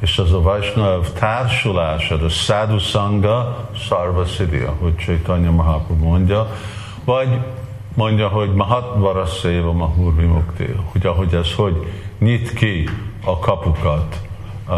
És 0.00 0.18
az 0.18 0.32
a 0.32 0.40
Vaisnav 0.40 1.12
társulás, 1.12 2.10
az 2.10 2.22
a 2.22 2.28
Sadhu 2.28 2.78
Sangha 2.78 3.68
Sarva 3.74 4.24
Siddhya, 4.24 4.74
hogy 4.80 4.96
Chaitanya 4.96 5.50
Mahaprabhu 5.50 6.04
mondja, 6.04 6.46
vagy 7.04 7.38
mondja, 7.94 8.28
hogy 8.28 8.54
Mahat 8.54 8.94
Varaszéva 8.96 9.72
Mahur 9.72 10.16
Vimukti, 10.16 10.74
hogy 10.92 11.06
ahogy 11.06 11.34
ez 11.34 11.54
hogy 11.54 11.86
nyit 12.18 12.52
ki 12.52 12.88
a 13.24 13.38
kapukat. 13.38 14.20
Uh, 14.68 14.76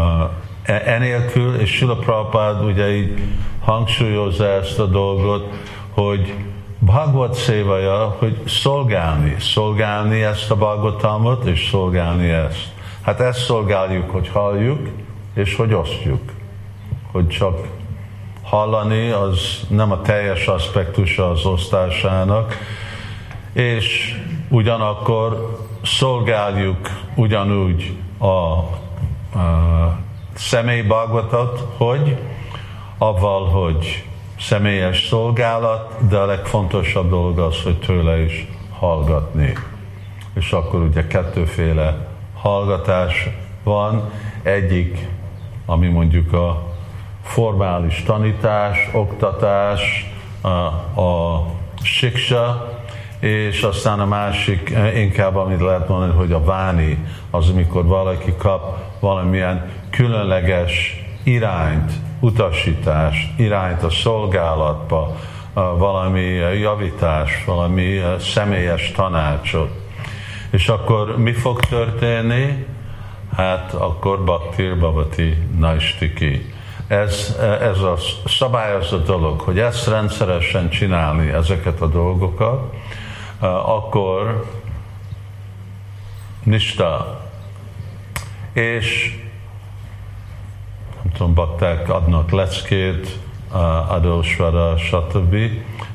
enélkül, 0.65 1.55
és 1.55 1.69
Sila 1.69 1.95
Prabhupád 1.95 2.63
ugye 2.63 2.95
így 2.95 3.21
hangsúlyozza 3.63 4.45
ezt 4.45 4.79
a 4.79 4.85
dolgot, 4.85 5.53
hogy 5.93 6.33
Bhagavad 6.79 7.33
szévaja, 7.33 8.15
hogy 8.19 8.41
szolgálni, 8.47 9.35
szolgálni 9.39 10.21
ezt 10.21 10.51
a 10.51 10.55
Bhagavatamot, 10.55 11.45
és 11.45 11.67
szolgálni 11.69 12.29
ezt. 12.29 12.67
Hát 13.01 13.19
ezt 13.19 13.39
szolgáljuk, 13.39 14.09
hogy 14.09 14.27
halljuk, 14.27 14.89
és 15.33 15.55
hogy 15.55 15.73
osztjuk. 15.73 16.21
Hogy 17.11 17.27
csak 17.27 17.67
hallani, 18.43 19.09
az 19.09 19.65
nem 19.69 19.91
a 19.91 20.01
teljes 20.01 20.47
aspektusa 20.47 21.29
az 21.29 21.45
osztásának, 21.45 22.57
és 23.53 24.17
ugyanakkor 24.49 25.57
szolgáljuk 25.83 26.89
ugyanúgy 27.15 27.97
a, 28.17 28.25
a 28.27 29.99
személy 30.33 30.81
Bhagavatot, 30.81 31.67
hogy 31.77 32.17
avval, 32.97 33.45
hogy 33.45 34.03
személyes 34.39 35.07
szolgálat, 35.07 36.07
de 36.07 36.17
a 36.17 36.25
legfontosabb 36.25 37.09
dolog 37.09 37.39
az, 37.39 37.61
hogy 37.63 37.79
tőle 37.79 38.23
is 38.23 38.47
hallgatni. 38.79 39.53
És 40.33 40.51
akkor 40.51 40.81
ugye 40.81 41.07
kettőféle 41.07 42.07
hallgatás 42.33 43.29
van. 43.63 44.09
Egyik, 44.43 45.07
ami 45.65 45.87
mondjuk 45.87 46.33
a 46.33 46.63
formális 47.23 48.03
tanítás, 48.03 48.89
oktatás, 48.93 50.11
a, 50.41 50.47
a 51.01 51.45
siksa, 51.81 52.71
és 53.19 53.61
aztán 53.61 53.99
a 53.99 54.05
másik, 54.05 54.73
inkább 54.95 55.35
amit 55.35 55.61
lehet 55.61 55.87
mondani, 55.87 56.13
hogy 56.13 56.31
a 56.31 56.43
váni, 56.43 57.05
az, 57.31 57.49
amikor 57.49 57.85
valaki 57.85 58.33
kap 58.37 58.77
valamilyen 58.99 59.69
különleges 59.89 61.03
irányt, 61.23 61.91
utasítást, 62.23 63.39
irányt 63.39 63.83
a 63.83 63.89
szolgálatba, 63.89 65.15
valami 65.53 66.21
javítás, 66.59 67.43
valami 67.45 68.01
személyes 68.19 68.91
tanácsot. 68.91 69.69
És 70.51 70.67
akkor 70.67 71.17
mi 71.17 71.33
fog 71.33 71.59
történni? 71.59 72.65
Hát 73.35 73.73
akkor 73.73 74.23
Bhaktir 74.23 74.77
Bhavati 74.77 75.37
Naistiki. 75.57 76.53
Ez, 76.87 77.37
ez 77.61 77.79
a 77.79 77.95
szabályozott 78.25 79.05
dolog, 79.05 79.39
hogy 79.39 79.59
ezt 79.59 79.87
rendszeresen 79.87 80.69
csinálni, 80.69 81.29
ezeket 81.29 81.81
a 81.81 81.87
dolgokat, 81.87 82.73
akkor 83.65 84.45
Nista. 86.43 87.21
És 88.53 89.17
tudom, 91.17 91.33
bakták 91.33 91.89
adnak 91.89 92.31
leckét, 92.31 93.19
adósvara, 93.87 94.77
stb., 94.77 95.35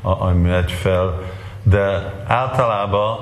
ami 0.03 0.49
megy 0.49 0.73
fel, 0.73 1.21
de 1.63 2.15
általában, 2.27 3.17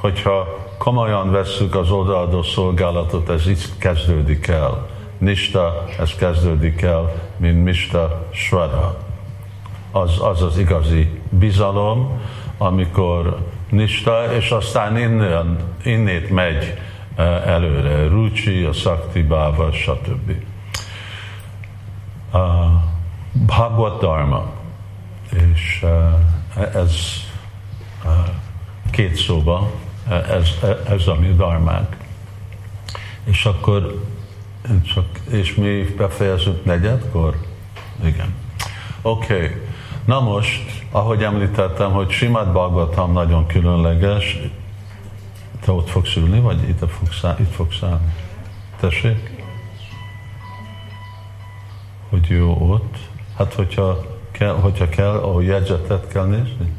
hogyha 0.00 0.58
komolyan 0.78 1.30
vesszük 1.30 1.74
az 1.74 1.90
odaadó 1.90 2.42
szolgálatot, 2.42 3.28
ez 3.28 3.46
itt 3.46 3.78
kezdődik 3.78 4.46
el. 4.46 4.86
Nista, 5.18 5.84
ez 5.98 6.14
kezdődik 6.14 6.82
el, 6.82 7.12
mint 7.36 7.64
Mista 7.64 8.26
Svara. 8.30 8.96
Az, 9.90 10.20
az 10.20 10.42
az 10.42 10.58
igazi 10.58 11.20
bizalom, 11.28 12.20
amikor 12.58 13.36
Nista, 13.70 14.34
és 14.36 14.50
aztán 14.50 14.98
innen, 14.98 15.56
innét 15.84 16.30
megy 16.30 16.74
előre, 17.46 18.08
Rucsi, 18.08 18.62
a 18.62 18.72
Sakti 18.72 19.22
Bhava, 19.22 19.72
stb 19.72 20.32
a 22.32 22.82
Bhagavad 23.32 23.98
Dharma, 23.98 24.50
és 25.30 25.82
uh, 25.82 26.76
ez 26.76 26.96
uh, 28.04 28.28
két 28.90 29.16
szóba, 29.16 29.70
ez, 30.08 30.48
ez 30.88 31.06
a 31.06 31.14
mi 31.14 31.26
dharmánk. 31.26 31.96
És 33.24 33.44
akkor 33.44 34.04
csak, 34.94 35.04
és 35.30 35.54
mi 35.54 35.94
befejezünk 35.96 36.64
negyedkor? 36.64 37.36
Igen. 38.04 38.34
Oké. 39.02 39.34
Okay. 39.34 39.60
Na 40.04 40.20
most, 40.20 40.84
ahogy 40.90 41.22
említettem, 41.22 41.92
hogy 41.92 42.10
Simát 42.10 42.52
Bhagavatam 42.52 43.12
nagyon 43.12 43.46
különleges, 43.46 44.38
te 45.64 45.72
ott 45.72 45.88
fogsz 45.88 46.16
ülni, 46.16 46.40
vagy 46.40 46.68
itt 46.68 46.84
fogsz, 46.90 47.22
itt 47.38 47.54
fogsz 47.54 47.82
állni? 47.82 48.12
Tessék? 48.80 49.31
Hogy 52.12 52.28
jó 52.28 52.70
ott. 52.70 52.96
Hát, 53.36 53.54
hogyha 53.54 54.04
kell, 54.30 54.54
hogyha 54.54 54.88
kell, 54.88 55.14
ahol 55.16 55.44
jegyzetet 55.44 56.08
kell 56.08 56.24
nézni. 56.24 56.72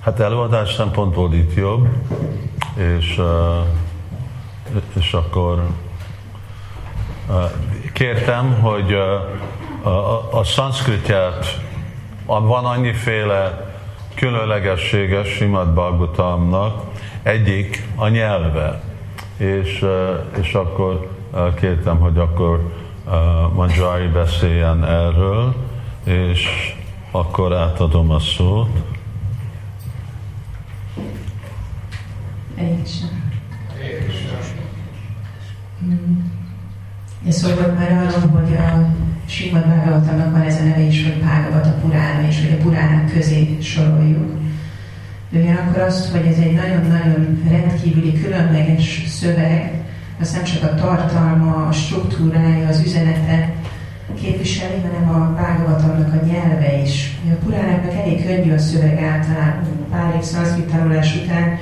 Hát 0.00 0.20
előadás 0.20 0.74
szempontból 0.74 1.34
itt 1.34 1.54
jobb, 1.54 1.88
és, 2.76 3.20
és 4.98 5.12
akkor 5.12 5.66
kértem, 7.92 8.60
hogy 8.60 8.92
a, 8.92 9.14
a, 9.88 10.28
a 10.32 10.44
szanszkritját 10.44 11.60
van 12.26 12.64
annyiféle 12.64 13.72
különlegessége 14.14 15.24
Simad 15.24 15.68
Bhagavatamnak, 15.68 16.82
egyik 17.22 17.86
a 17.96 18.08
nyelve, 18.08 18.82
és, 19.36 19.84
és 20.40 20.54
akkor 20.54 21.08
kértem, 21.60 21.98
hogy 21.98 22.18
akkor 22.18 22.72
Manjari 23.54 24.06
beszéljen 24.06 24.84
erről, 24.84 25.54
és 26.04 26.48
akkor 27.10 27.54
átadom 27.54 28.10
a 28.10 28.18
szót. 28.18 28.68
Ja, 37.24 37.32
szóval 37.32 37.72
már 37.72 37.92
arról, 37.92 38.28
hogy 38.30 38.54
a 38.56 38.88
Simad 39.26 39.64
Bhagavatamnak 39.64 40.32
van 40.32 40.40
ez 40.40 40.60
a 40.60 40.64
neve 40.64 40.80
is, 40.80 41.02
hogy 41.02 41.22
a 41.52 41.80
Purána, 41.80 42.26
és 42.26 42.40
hogy 42.40 42.58
a 42.58 42.62
Puránák 42.62 43.12
közé 43.12 43.58
soroljuk. 43.60 44.36
De 45.30 45.38
ugyanakkor 45.40 45.82
azt, 45.82 46.10
hogy 46.10 46.26
ez 46.26 46.38
egy 46.38 46.54
nagyon-nagyon 46.54 47.42
rendkívüli, 47.48 48.20
különleges 48.20 49.02
szöveg, 49.06 49.77
az 50.20 50.32
nem 50.32 50.44
csak 50.44 50.62
a 50.62 50.74
tartalma, 50.74 51.66
a 51.66 51.72
struktúrája, 51.72 52.68
az 52.68 52.80
üzenete 52.80 53.52
képviseli, 54.20 54.80
hanem 54.82 55.08
a 55.08 55.32
Bhagavatamnak 55.32 56.22
a 56.22 56.26
nyelve 56.26 56.80
is. 56.82 57.18
A 57.30 57.44
Puránáknak 57.44 57.94
elég 57.94 58.26
könnyű 58.26 58.52
a 58.52 58.58
szöveg 58.58 59.02
általán, 59.02 59.62
pár 59.90 60.14
év 60.16 60.22
szanszkrit 60.22 60.70
tanulás 60.70 61.16
után 61.16 61.58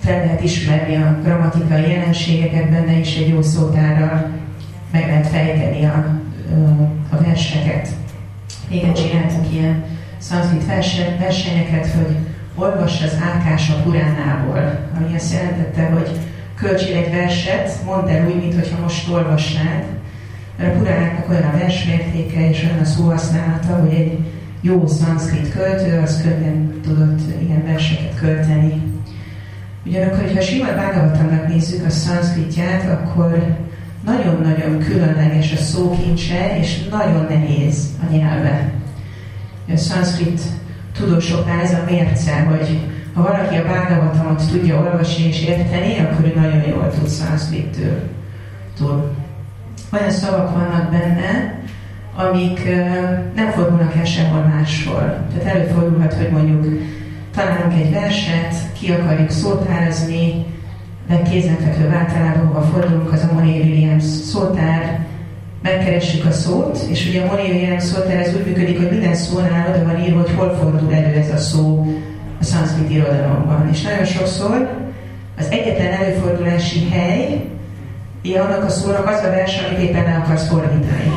fel 0.00 0.18
lehet 0.18 0.42
ismerni 0.42 0.96
a 0.96 1.18
grammatikai 1.22 1.90
jelenségeket 1.90 2.70
benne, 2.70 2.98
is 2.98 3.16
egy 3.16 3.28
jó 3.28 3.42
szótárral 3.42 4.30
meg 4.92 5.06
lehet 5.06 5.26
fejteni 5.26 5.84
a, 5.84 6.18
a 7.10 7.22
verseket. 7.22 7.88
Régen 8.70 8.94
csináltak 8.94 9.52
ilyen 9.52 9.84
szanszkrit 10.18 10.66
versenyeket, 11.18 11.86
hogy 11.86 12.16
olvass 12.54 13.02
az 13.02 13.16
Ákás 13.34 13.70
a 13.70 13.82
Puránából, 13.82 14.88
ami 14.96 15.14
azt 15.14 15.32
jelentette, 15.32 15.82
hogy 15.82 16.10
költsél 16.56 16.96
egy 16.96 17.10
verset, 17.10 17.84
mondd 17.84 18.08
el 18.08 18.26
úgy, 18.26 18.36
mintha 18.36 18.80
most 18.82 19.08
olvasnád, 19.08 19.84
mert 20.58 20.74
a 20.74 20.78
Puránáknak 20.78 21.28
olyan 21.28 21.42
a 21.42 21.56
versmértéke 21.58 22.48
és 22.48 22.62
olyan 22.62 22.78
a 22.78 22.84
szóhasználata, 22.84 23.76
hogy 23.76 23.92
egy 23.92 24.18
jó 24.60 24.86
szanszkrit 24.86 25.52
költő, 25.52 26.00
az 26.02 26.22
könnyen 26.22 26.80
tudott 26.82 27.20
ilyen 27.46 27.64
verseket 27.64 28.18
költeni. 28.20 28.82
Ugyanakkor, 29.86 30.32
ha 30.34 30.40
sima 30.40 30.72
Bhagavatamnak 30.72 31.48
nézzük 31.48 31.86
a 31.86 31.90
szanszkritját, 31.90 32.90
akkor 32.90 33.56
nagyon-nagyon 34.04 34.78
különleges 34.78 35.52
a 35.52 35.56
szókincse, 35.56 36.58
és 36.58 36.88
nagyon 36.90 37.26
nehéz 37.28 37.88
a 38.08 38.12
nyelve. 38.12 38.72
A 39.72 39.76
szanszkrit 39.76 40.40
tudósoknál 40.92 41.60
ez 41.60 41.72
a 41.72 41.84
mérce, 41.90 42.40
hogy 42.40 42.93
ha 43.14 43.22
valaki 43.22 43.56
a 43.56 43.62
Bhagavatamot 43.62 44.50
tudja 44.50 44.78
olvasni 44.78 45.26
és 45.26 45.42
érteni, 45.42 45.98
akkor 45.98 46.24
ő 46.24 46.32
nagyon 46.40 46.68
jól 46.68 46.90
tud 46.90 47.08
szanszkrittől. 47.08 48.10
Olyan 49.92 50.10
szavak 50.10 50.52
vannak 50.52 50.90
benne, 50.90 51.62
amik 52.16 52.64
nem 53.34 53.50
fordulnak 53.50 53.96
el 53.96 54.04
sehol 54.04 54.40
máshol. 54.40 55.16
Tehát 55.32 55.54
előfordulhat, 55.54 56.14
hogy 56.14 56.30
mondjuk 56.30 56.82
találunk 57.34 57.72
egy 57.72 57.92
verset, 57.92 58.54
ki 58.78 58.92
akarjuk 58.92 59.30
szótárazni, 59.30 60.44
de 61.08 61.22
kézenfekvő 61.22 61.88
általában, 61.88 62.46
hova 62.46 62.62
fordulunk, 62.62 63.12
az 63.12 63.26
a 63.30 63.34
Moné 63.34 63.60
Williams 63.60 64.04
szótár, 64.04 65.06
megkeressük 65.62 66.24
a 66.24 66.30
szót, 66.30 66.78
és 66.90 67.08
ugye 67.08 67.22
a 67.22 67.26
Moné 67.26 67.50
Williams 67.50 67.82
szótár 67.82 68.16
ez 68.16 68.34
úgy 68.34 68.46
működik, 68.46 68.78
hogy 68.78 68.90
minden 68.90 69.14
szónál 69.14 69.74
oda 69.74 69.84
van 69.84 70.04
írva, 70.04 70.20
hogy 70.20 70.34
hol 70.36 70.54
fordul 70.60 70.94
elő 70.94 71.14
ez 71.14 71.30
a 71.30 71.36
szó 71.36 71.86
a 72.44 72.46
szanszkrit 72.46 72.90
irodalomban. 72.90 73.68
És 73.72 73.82
nagyon 73.82 74.04
sokszor 74.04 74.68
az 75.38 75.46
egyetlen 75.50 75.92
előfordulási 75.92 76.88
hely, 76.88 77.44
annak 78.24 78.64
a 78.64 78.68
szónak 78.68 79.08
az 79.08 79.24
a 79.24 79.30
vers, 79.30 79.58
amit 79.58 79.88
éppen 79.88 80.06
el 80.06 80.20
akarsz 80.24 80.48
fordítani. 80.48 81.12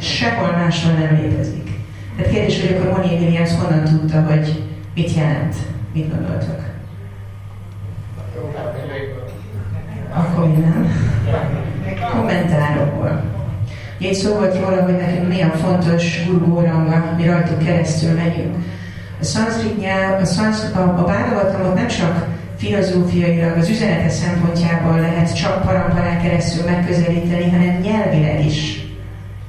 Sehol 0.00 0.50
máshol 0.50 0.92
nem 0.92 1.20
létezik. 1.22 1.70
Tehát 2.16 2.32
kérdés, 2.32 2.60
hogy 2.60 2.76
akkor 2.76 2.92
Moni 2.92 3.16
Williams 3.16 3.50
honnan 3.54 3.84
tudta, 3.84 4.22
hogy 4.22 4.62
mit 4.94 5.14
jelent, 5.14 5.54
mit 5.92 6.10
gondoltak? 6.10 6.74
Akkor 10.14 10.48
nem? 10.48 10.90
Kommentárokból. 12.12 13.22
Így 13.98 14.14
szó 14.14 14.34
volt 14.34 14.60
róla, 14.60 14.82
hogy 14.82 14.96
nekünk 14.96 15.28
milyen 15.28 15.50
fontos 15.50 16.26
gurgóranga, 16.26 17.14
mi 17.16 17.26
rajtuk 17.26 17.58
keresztül 17.64 18.14
megyünk. 18.14 18.56
A 19.20 19.24
szanszkrit 19.24 19.80
nyelv, 19.80 20.20
a, 20.20 20.24
szanszkrit, 20.24 20.76
a, 20.76 20.98
a 20.98 21.04
bágavatamot 21.04 21.74
nem 21.74 21.86
csak 21.86 22.26
filozófiailag, 22.56 23.56
az 23.56 23.68
üzenete 23.68 24.08
szempontjából 24.08 25.00
lehet 25.00 25.36
csak 25.36 25.62
paramparán 25.62 26.22
keresztül 26.22 26.64
megközelíteni, 26.64 27.50
hanem 27.50 27.80
nyelvileg 27.80 28.46
is 28.46 28.86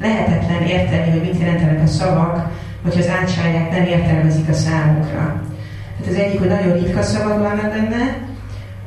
lehetetlen 0.02 0.62
érteni, 0.62 1.12
hogy 1.12 1.22
mit 1.22 1.40
jelentenek 1.40 1.84
a 1.84 1.88
szavak, 1.88 2.50
hogyha 2.84 3.00
az 3.00 3.10
átsáják 3.22 3.72
nem 3.72 3.84
értelmezik 3.86 4.50
a 4.50 4.54
számukra. 4.54 5.42
Tehát 6.00 6.12
az 6.12 6.16
egyik, 6.16 6.40
hogy 6.40 6.48
nagyon 6.48 6.74
ritka 6.74 7.02
szavak 7.02 7.38
vannak 7.38 7.72
benne, 7.72 8.18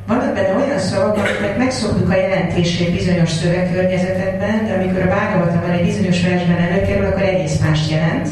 vannak 0.07 0.33
benne 0.33 0.55
olyan 0.55 0.79
szavak, 0.79 1.17
amiknek 1.17 1.57
megszoktuk 1.57 2.09
a 2.09 2.15
jelentését 2.15 2.93
bizonyos 2.93 3.29
szövegkörnyezetekben, 3.29 4.65
de 4.65 4.73
amikor 4.73 5.01
a 5.01 5.05
Bhagavatam 5.05 5.71
egy 5.71 5.85
bizonyos 5.85 6.21
versben 6.21 6.57
előkerül, 6.57 7.05
akkor 7.05 7.21
egész 7.21 7.59
mást 7.59 7.91
jelent. 7.91 8.29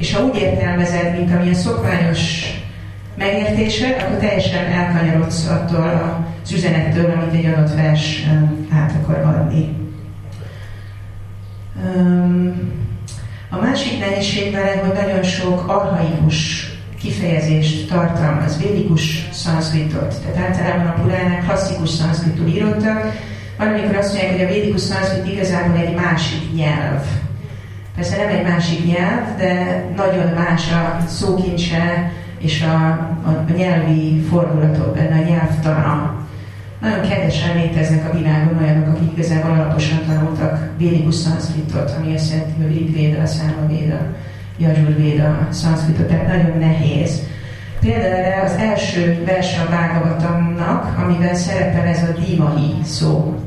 És 0.00 0.14
ha 0.14 0.24
úgy 0.24 0.36
értelmezed, 0.36 1.16
mint 1.16 1.34
amilyen 1.34 1.54
szokványos 1.54 2.20
megértése, 3.16 3.88
akkor 3.88 4.16
teljesen 4.16 4.64
elkanyarodsz 4.64 5.46
attól 5.48 6.22
az 6.42 6.52
üzenettől, 6.52 7.10
amit 7.10 7.34
egy 7.34 7.52
adott 7.52 7.74
vers 7.74 8.26
át 8.72 8.92
akar 9.02 9.16
adni. 9.16 9.76
A 13.50 13.56
másik 13.56 13.98
nehézség 13.98 14.52
vele, 14.52 14.76
hogy 14.76 14.92
nagyon 14.92 15.22
sok 15.22 15.68
arhaikus 15.68 16.68
kifejezést 17.00 17.88
tartalmaz, 17.88 18.62
védikus 18.62 19.28
szanszkritot. 19.32 20.14
Tehát 20.20 20.48
általában 20.48 20.86
a 20.86 21.02
puránák 21.02 21.44
klasszikus 21.44 21.88
szanszkritul 21.88 22.46
írottak. 22.46 23.12
Van, 23.58 23.68
amikor 23.68 23.96
azt 23.96 24.12
mondják, 24.12 24.32
hogy 24.32 24.44
a 24.44 24.52
védikus 24.52 24.80
szanszkrit 24.80 25.32
igazából 25.32 25.76
egy 25.76 25.94
másik 25.94 26.54
nyelv. 26.54 27.02
Persze 27.94 28.16
nem 28.16 28.28
egy 28.28 28.42
másik 28.42 28.86
nyelv, 28.86 29.36
de 29.38 29.84
nagyon 29.96 30.26
más 30.34 30.72
a 30.72 31.08
szókincse 31.08 32.12
és 32.38 32.62
a, 32.62 32.86
a, 33.24 33.44
a 33.48 33.52
nyelvi 33.56 34.20
fordulatok 34.20 34.94
benne, 34.94 35.20
a 35.20 35.28
nyelvtana. 35.28 36.14
Nagyon 36.80 37.08
kevesen 37.08 37.56
léteznek 37.56 38.08
a 38.08 38.16
világon 38.16 38.58
olyanok, 38.62 38.88
akik 38.88 39.12
igazából 39.12 39.50
alaposan 39.50 39.98
tanultak 40.06 40.68
védikus 40.78 41.14
szanszkritot, 41.14 41.94
ami 41.98 42.14
azt 42.14 42.32
jelenti, 42.32 42.62
hogy 42.62 42.76
Rigvéda, 42.76 43.26
Számavéda, 43.26 43.98
Véda, 44.96 45.46
szanszkritot, 45.50 46.06
tehát 46.06 46.26
nagyon 46.26 46.58
nehéz. 46.58 47.22
Például 47.80 48.44
az 48.44 48.52
első 48.52 49.22
verse 49.24 49.60
a 49.60 49.68
Bhagavatamnak, 49.68 50.98
amiben 50.98 51.34
szerepel 51.34 51.86
ez 51.86 52.02
a 52.02 52.20
divahi 52.20 52.74
szó. 52.82 53.38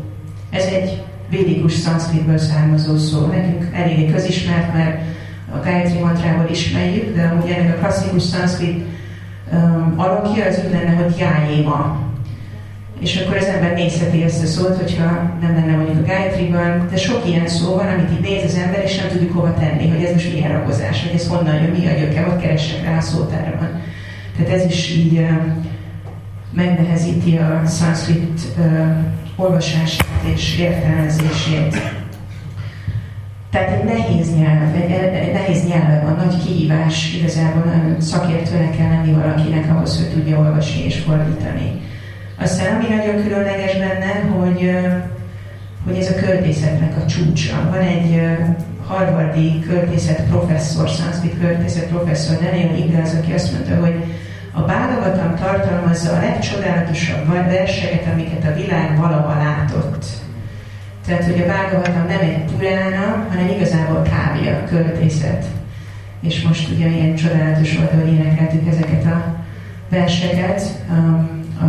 Ez 0.49 0.63
egy 0.63 1.03
védikus 1.33 1.73
szanszkritből 1.73 2.37
származó 2.37 2.97
szó. 2.97 3.25
Nekünk 3.25 3.69
eléggé 3.73 4.05
közismert, 4.05 4.73
mert 4.73 5.01
a 5.53 5.63
Gayatri 5.63 5.99
mantrából 5.99 6.47
ismerjük, 6.49 7.15
de 7.15 7.23
amúgy 7.23 7.49
ennek 7.49 7.75
a 7.75 7.79
klasszikus 7.79 8.23
szanszkrit 8.23 8.85
um, 9.51 9.93
alakja 9.95 10.45
az 10.45 10.61
úgy 10.65 10.71
lenne, 10.71 10.93
hogy 11.03 11.17
jájéma. 11.17 12.01
És 12.99 13.21
akkor 13.21 13.37
az 13.37 13.45
ember 13.45 13.73
nézheti 13.73 14.23
ezt 14.23 14.43
a 14.43 14.45
szót, 14.45 14.77
hogyha 14.77 15.05
nem 15.41 15.53
lenne 15.53 15.75
mondjuk 15.75 15.97
a 15.97 16.07
Gayatri-ban, 16.07 16.87
de 16.91 16.97
sok 16.97 17.21
ilyen 17.27 17.47
szó 17.47 17.75
van, 17.75 17.87
amit 17.87 18.11
így 18.11 18.29
néz 18.29 18.43
az 18.43 18.55
ember, 18.55 18.83
és 18.83 18.99
nem 18.99 19.07
tudjuk 19.07 19.33
hova 19.33 19.53
tenni, 19.53 19.89
hogy 19.89 20.03
ez 20.03 20.13
most 20.13 20.33
milyen 20.33 20.51
rakozás, 20.51 21.01
hogy 21.01 21.15
ez 21.15 21.27
honnan 21.27 21.55
jön, 21.55 21.71
mi 21.71 21.87
a 21.87 21.99
gyöke, 21.99 22.27
ott 22.27 22.41
keressek 22.41 22.83
rá 22.83 22.97
a 22.97 23.01
szótárban. 23.01 23.81
Tehát 24.37 24.53
ez 24.53 24.65
is 24.65 24.89
így 24.95 25.17
uh, 25.17 25.29
megnehezíti 26.55 27.37
a 27.37 27.61
szanszkrit 27.65 28.41
olvasását 29.35 30.23
és 30.33 30.59
értelmezését. 30.59 32.01
Tehát 33.49 33.69
egy 33.69 33.83
nehéz 33.83 34.35
nyelv, 34.35 34.75
egy, 34.75 34.91
egy 35.15 35.33
nehéz 35.33 35.67
nyelv 35.67 36.03
van, 36.03 36.15
nagy 36.15 36.43
kihívás, 36.45 37.13
igazából 37.13 37.63
nagyon 37.63 38.01
szakértőnek 38.01 38.77
kell 38.77 38.89
lenni 38.89 39.11
valakinek 39.11 39.75
ahhoz, 39.75 39.97
hogy 39.97 40.13
tudja 40.13 40.39
olvasni 40.39 40.83
és 40.83 40.99
fordítani. 40.99 41.81
Aztán 42.39 42.75
ami 42.75 42.95
nagyon 42.95 43.23
különleges 43.23 43.77
benne, 43.77 44.35
hogy, 44.37 44.71
hogy 45.85 45.97
ez 45.97 46.09
a 46.09 46.25
költészetnek 46.25 46.97
a 46.97 47.05
csúcsa. 47.05 47.69
Van 47.71 47.79
egy 47.79 48.21
harvardi 48.87 49.59
költészet 49.59 50.27
professzor, 50.27 50.89
szanszkrit 50.89 51.39
költészet 51.39 51.87
professzor, 51.87 52.37
Daniel 52.37 52.75
Igaz, 52.75 53.17
aki 53.21 53.33
azt 53.33 53.51
mondta, 53.51 53.75
hogy 53.75 54.03
a 54.53 54.61
Bhagavatam 54.61 55.35
tartalmazza 55.35 56.11
a 56.13 56.19
legcsodálatosabb 56.19 57.27
verseket, 57.27 58.13
amiket 58.13 58.45
a 58.45 58.53
világ 58.53 58.99
valaha 58.99 59.43
látott. 59.43 60.05
Tehát, 61.05 61.23
hogy 61.23 61.41
a 61.41 61.45
Bhagavatam 61.45 62.05
nem 62.07 62.19
egy 62.19 62.43
purána, 62.51 63.25
hanem 63.29 63.49
igazából 63.49 64.01
kávia, 64.01 64.63
költészet. 64.63 65.45
És 66.21 66.41
most 66.41 66.69
ugye 66.69 66.87
ilyen 66.87 67.15
csodálatos 67.15 67.77
volt, 67.77 67.91
hogy 67.91 68.13
énekeltük 68.13 68.67
ezeket 68.67 69.05
a 69.05 69.35
verseket. 69.89 70.61
Um, 70.89 71.33
a, 71.61 71.65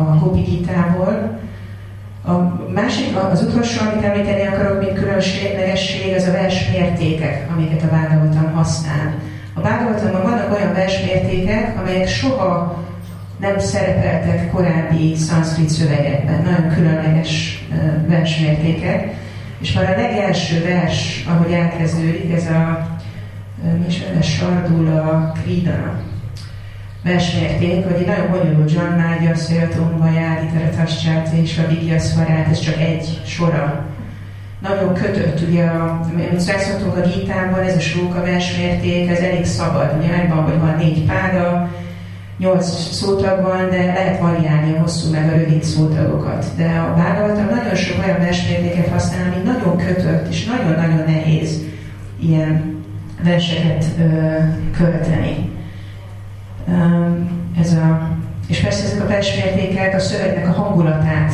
a 0.00 0.18
Gopigitából. 0.18 1.38
A 2.26 2.32
másik, 2.72 3.16
az 3.30 3.42
utolsó, 3.42 3.80
amit 3.86 4.04
említeni 4.04 4.46
akarok, 4.46 4.80
mint 4.80 4.98
különlegesség, 4.98 6.14
az 6.14 6.26
a 6.26 6.32
versmértékek, 6.32 7.46
amiket 7.54 7.82
a 7.82 7.86
Bhagavatam 7.86 8.52
használ. 8.52 9.14
A 9.56 9.60
Bhagavatamban 9.60 10.22
vannak 10.22 10.52
olyan 10.52 10.72
versmértékek, 10.72 11.78
amelyek 11.78 12.08
soha 12.08 12.82
nem 13.36 13.58
szerepeltek 13.58 14.50
korábbi 14.50 15.14
szanszkrit 15.16 15.68
szövegekben, 15.68 16.42
nagyon 16.42 16.68
különleges 16.74 17.64
versmértékek. 18.06 19.14
És 19.58 19.72
már 19.72 19.90
a 19.90 20.00
legelső 20.00 20.64
vers, 20.64 21.24
ahogy 21.28 21.52
elkezdődik, 21.52 22.32
ez 22.34 22.46
a 22.46 22.88
mi 23.78 23.84
is 23.88 24.00
ez 24.18 24.26
Sardula 24.26 25.32
Kridana, 25.42 26.00
versmérték, 27.02 27.84
hogy 27.84 28.00
egy 28.00 28.06
nagyon 28.06 28.30
bonyolult 28.30 28.72
John 28.72 28.96
Nágya, 28.96 29.34
Széltum, 29.34 29.98
Vajár, 29.98 30.44
Iteretascsát 30.44 31.32
és 31.32 31.58
a 31.58 31.68
Vigyaszvarát, 31.68 32.48
ez 32.50 32.58
csak 32.58 32.80
egy 32.80 33.20
sora. 33.26 33.84
Nagyon 34.68 34.94
kötött, 34.94 35.48
ugye, 35.48 35.64
amit 35.64 36.46
megszoktunk 36.46 36.96
a 36.96 37.08
gitárban, 37.08 37.60
ez 37.60 37.76
a 37.76 37.80
slóka 37.80 38.22
versmérték, 38.22 39.10
ez 39.10 39.18
elég 39.18 39.44
szabad, 39.44 39.90
ebben, 40.02 40.42
hogy 40.42 40.58
van 40.58 40.74
négy 40.78 41.04
páda, 41.06 41.70
nyolc 42.38 42.92
szótag 42.92 43.68
de 43.70 43.84
lehet 43.84 44.20
variálni 44.20 44.72
a 44.72 44.80
hosszú 44.80 45.10
meg 45.10 45.32
a 45.32 45.36
rövid 45.36 45.62
szótagokat. 45.62 46.46
De 46.56 46.64
a 46.64 46.94
Bhagavatam 46.94 47.48
nagyon 47.48 47.74
sok 47.74 48.04
olyan 48.04 48.18
versmértéket 48.18 48.88
használ, 48.88 49.32
ami 49.32 49.42
nagyon 49.44 49.76
kötött, 49.76 50.28
és 50.28 50.44
nagyon-nagyon 50.44 51.04
nehéz 51.06 51.62
ilyen 52.20 52.82
verseket 53.22 53.84
ö, 53.98 54.36
költeni 54.76 55.52
ez 57.60 57.72
a, 57.72 58.08
és 58.48 58.60
persze 58.60 58.84
ezek 58.84 59.04
a 59.04 59.08
versmértékek 59.08 59.94
a 59.94 59.98
szövegnek 59.98 60.48
a 60.48 60.62
hangulatát 60.62 61.32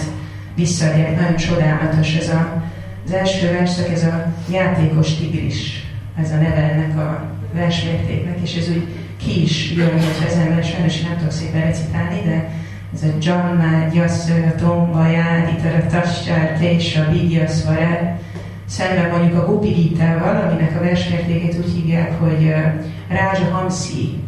visszaadják, 0.55 1.21
nagyon 1.21 1.37
csodálatos 1.37 2.17
ez 2.17 2.29
a, 2.29 2.63
az 3.05 3.13
első 3.13 3.53
verszak, 3.53 3.89
ez 3.89 4.05
a 4.05 4.33
játékos 4.51 5.15
tigris, 5.15 5.87
ez 6.23 6.31
a 6.31 6.37
neve 6.37 6.73
ennek 6.73 6.99
a 6.99 7.23
versmértéknek, 7.55 8.39
és 8.43 8.57
ez 8.57 8.69
úgy 8.69 8.87
ki 9.17 9.43
is 9.43 9.73
jön, 9.73 9.93
hogy 9.93 10.27
az 10.27 10.37
ember 10.37 10.65
sajnos 10.65 11.01
nem 11.01 11.17
tudok 11.17 11.33
szépen 11.33 11.61
recitálni, 11.61 12.21
de 12.25 12.51
ez 12.95 13.03
a 13.03 13.17
Janma 13.21 13.89
Gyasza 13.93 14.55
Tomba 14.59 15.07
Jáditara 15.07 15.87
Tassár 15.87 16.59
Tésra 16.59 17.11
Vigyaszvare, 17.11 18.21
szemben 18.67 19.11
mondjuk 19.11 19.43
a 19.43 19.47
Gopigitával, 19.47 20.49
aminek 20.49 20.77
a 20.77 20.83
versmértékét 20.83 21.59
úgy 21.59 21.73
hívják, 21.73 22.21
hogy 22.21 22.55
Rázsa 23.09 23.45
Hamsi, 23.45 24.23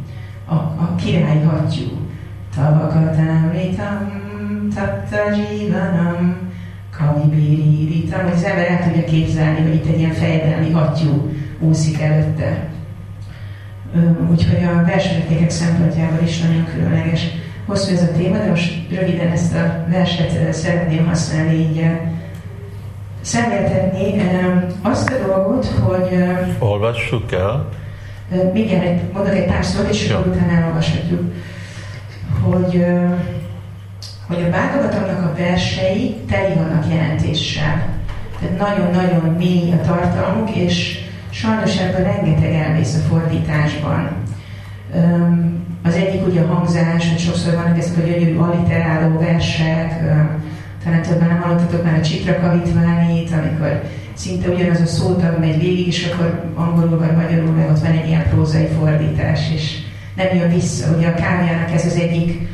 a, 0.47 0.55
a 0.55 0.95
királyi 0.97 1.43
hattyú. 1.43 1.89
Tavakatam 2.55 3.51
ritam, 3.53 4.11
tatta 4.75 5.17
jivanam, 5.31 6.37
kamibiriritam, 6.97 8.23
hogy 8.23 8.33
az 8.33 8.45
ember 8.45 8.71
el 8.71 8.83
tudja 8.85 9.05
képzelni, 9.05 9.61
hogy 9.61 9.75
itt 9.75 9.87
egy 9.87 9.99
ilyen 9.99 10.13
fejedelmi 10.13 10.71
hattyú 10.71 11.31
úszik 11.61 12.01
előtte. 12.01 12.71
Úgyhogy 14.31 14.65
a 14.65 14.85
versmértékek 14.85 15.51
szempontjából 15.51 16.27
is 16.27 16.41
nagyon 16.41 16.65
különleges. 16.65 17.27
Hosszú 17.67 17.93
ez 17.93 18.03
a 18.03 18.13
téma, 18.13 18.37
de 18.37 18.49
most 18.49 18.91
röviden 18.91 19.31
ezt 19.31 19.55
a 19.55 19.85
verset 19.89 20.53
szeretném 20.53 21.07
használni 21.07 21.55
így 21.55 21.87
szemléltetni 23.21 24.23
azt 24.83 25.11
a 25.11 25.27
dolgot, 25.27 25.67
hogy... 25.67 26.25
Olvassuk 26.59 27.33
el. 27.33 27.69
Mindjárt 28.53 29.13
mondok 29.13 29.35
egy 29.35 29.47
pár 29.47 29.65
szót, 29.65 29.89
és 29.89 30.11
akkor 30.11 30.33
utána 30.33 30.53
elolvashatjuk. 30.53 31.33
Hogy, 32.43 32.85
hogy 34.35 34.45
a 34.45 34.51
Bhagavatamnak 34.51 35.25
a 35.25 35.35
versei 35.37 36.14
teli 36.31 36.55
vannak 36.55 36.85
jelentéssel. 36.90 37.88
Tehát 38.40 38.59
nagyon-nagyon 38.59 39.35
mély 39.38 39.73
a 39.73 39.81
tartalmuk, 39.81 40.51
és 40.51 40.99
sajnos 41.31 41.79
ebből 41.79 42.05
rengeteg 42.05 42.55
elvész 42.55 42.95
a 42.95 43.09
fordításban. 43.09 44.11
Az 45.83 45.95
egyik 45.95 46.27
ugye 46.27 46.40
a 46.40 46.55
hangzás, 46.55 47.09
hogy 47.09 47.18
sokszor 47.18 47.55
vannak 47.55 47.79
ezek 47.79 47.97
a 47.97 48.07
gyönyörű 48.07 48.37
aliteráló 48.37 49.18
versek, 49.18 50.01
talán 50.85 51.03
többen 51.03 51.29
nem 51.29 51.40
hallottatok 51.40 51.85
már 51.85 51.99
a 51.99 52.01
Csitra 52.01 52.40
Kavitványit, 52.40 53.33
amikor 53.33 53.83
szinte 54.14 54.49
ugyanaz 54.49 54.81
a 54.81 54.87
szótag 54.87 55.38
megy 55.38 55.61
végig, 55.61 55.87
és 55.87 56.11
akkor 56.12 56.53
angolul 56.55 56.99
vagy 56.99 57.16
magyarul 57.16 57.51
meg 57.51 57.71
ott 57.71 57.81
van 57.81 57.90
egy 57.90 58.09
ilyen 58.09 58.29
prózai 58.31 58.66
fordítás, 58.79 59.40
és 59.55 59.79
nem 60.16 60.37
jön 60.37 60.51
vissza. 60.51 60.97
Ugye 60.97 61.07
a 61.07 61.14
kávéjának 61.14 61.73
ez 61.73 61.87
az 61.87 61.95
egyik 61.95 62.49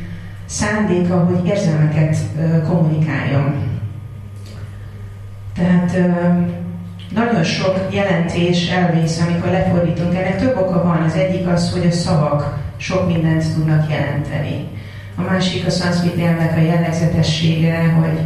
szándéka, 0.49 1.17
hogy 1.17 1.47
érzelmeket 1.47 2.17
kommunikáljon. 2.67 3.53
Tehát 5.55 5.97
nagyon 7.13 7.43
sok 7.43 7.87
jelentés 7.91 8.69
elvész, 8.69 9.21
amikor 9.21 9.51
lefordítunk. 9.51 10.15
Ennek 10.15 10.39
több 10.39 10.57
oka 10.57 10.83
van. 10.83 11.01
Az 11.01 11.13
egyik 11.13 11.47
az, 11.47 11.71
hogy 11.71 11.85
a 11.85 11.91
szavak 11.91 12.57
sok 12.77 13.07
mindent 13.07 13.53
tudnak 13.53 13.89
jelenteni. 13.89 14.67
A 15.15 15.21
másik 15.21 15.65
a 15.65 15.69
szanszkrit 15.69 16.15
nyelvnek 16.15 16.57
a 16.57 16.61
jellegzetessége, 16.61 17.83
hogy 17.83 18.19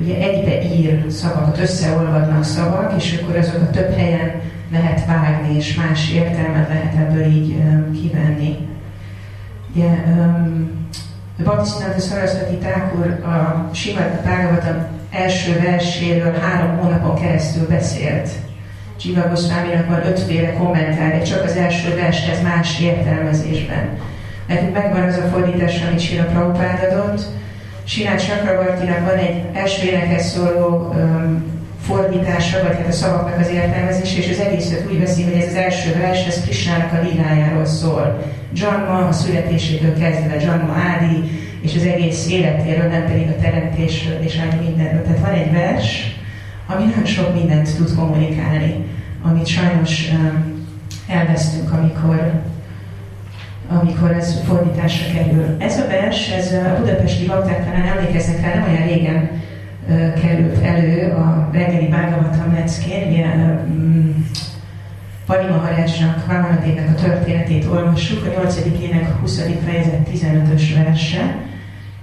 ugye 0.00 0.16
egybe 0.16 0.62
ír 0.62 1.04
szavakat, 1.10 1.58
összeolvadnak 1.60 2.44
szavak, 2.44 2.94
és 2.96 3.18
akkor 3.22 3.36
azokat 3.36 3.70
több 3.70 3.96
helyen 3.96 4.30
lehet 4.72 5.06
vágni, 5.06 5.56
és 5.56 5.74
más 5.74 6.12
értelmet 6.12 6.68
lehet 6.68 6.94
ebből 6.94 7.24
így 7.24 7.56
kivenni. 8.00 8.56
Ugye, 9.74 10.04
Baptisztánta 11.38 12.00
Szaraszvati 12.00 12.56
Tákur 12.56 13.06
a 13.06 13.70
Simad 13.74 14.20
Bhagavatam 14.24 14.86
első 15.10 15.60
verséről 15.60 16.32
három 16.32 16.76
hónapon 16.76 17.14
keresztül 17.14 17.66
beszélt. 17.66 18.28
Csiva 18.96 19.28
Goszváminak 19.28 19.88
van 19.88 20.06
ötféle 20.06 20.52
kommentárja, 20.52 21.24
csak 21.24 21.44
az 21.44 21.56
első 21.56 21.94
vershez 21.94 22.42
más 22.42 22.80
értelmezésben. 22.80 23.88
Nekünk 24.46 24.74
megvan 24.74 25.02
az 25.02 25.16
a 25.16 25.28
fordítás, 25.28 25.82
amit 25.82 26.00
Sira 26.00 26.24
Prabhupád 26.24 26.92
adott. 26.92 27.22
Sinát 27.84 28.20
Sakravartinak 28.20 29.00
van 29.00 29.16
egy 29.16 29.42
első 29.52 29.86
énekes 29.86 30.22
szóló 30.22 30.94
fordítása, 31.82 32.62
vagy 32.62 32.76
hát 32.76 32.88
a 32.88 32.92
szavaknak 32.92 33.38
az 33.40 33.48
értelmezése, 33.48 34.18
és 34.18 34.30
az 34.30 34.38
egészet 34.38 34.86
úgy 34.90 34.98
veszi, 34.98 35.22
hogy 35.22 35.32
ez 35.32 35.48
az 35.48 35.54
első 35.54 35.98
vers, 35.98 36.26
ez 36.26 36.42
Krisnának 36.42 36.92
a 36.92 37.02
lilájáról 37.02 37.64
szól. 37.64 38.22
Janma 38.54 39.06
a 39.08 39.12
születésétől 39.12 39.98
kezdve, 39.98 40.40
Janma 40.40 40.72
Ádi, 40.72 41.30
és 41.60 41.74
az 41.76 41.82
egész 41.82 42.30
életéről, 42.30 42.88
nem 42.88 43.04
pedig 43.04 43.28
a 43.28 43.40
teremtésről 43.42 44.20
és 44.20 44.40
annyi 44.42 44.68
mindenről. 44.68 45.02
Tehát 45.02 45.18
van 45.18 45.32
egy 45.32 45.52
vers, 45.52 46.16
ami 46.66 46.84
nagyon 46.84 47.04
sok 47.04 47.34
mindent 47.34 47.76
tud 47.76 47.94
kommunikálni, 47.94 48.84
amit 49.22 49.46
sajnos 49.46 50.10
elvesztünk, 51.08 51.72
amikor 51.72 52.32
amikor 53.68 54.10
ez 54.10 54.40
fordításra 54.46 55.12
kerül. 55.12 55.56
Ez 55.58 55.78
a 55.78 55.86
vers, 55.86 56.30
ez 56.30 56.52
a 56.52 56.76
budapesti 56.78 57.26
bakták 57.26 57.66
emlékeznek 57.86 58.40
rá, 58.40 58.54
nem 58.54 58.68
olyan 58.68 58.86
régen 58.86 59.30
került 60.20 60.62
elő 60.62 61.10
a 61.10 61.48
reggeli 61.52 61.86
Bhagavatam 61.86 62.54
leckén, 62.54 63.08
ugye 63.08 63.26
Pali 65.26 65.46
Maharajsnak, 65.46 66.26
Vamanadévnek 66.26 66.88
a 66.88 66.94
történetét 66.94 67.66
olvassuk, 67.66 68.26
a 68.26 68.40
8. 68.40 68.56
ének 68.80 69.20
20. 69.20 69.42
fejezet 69.64 70.08
15-ös 70.14 70.62
verse, 70.84 71.36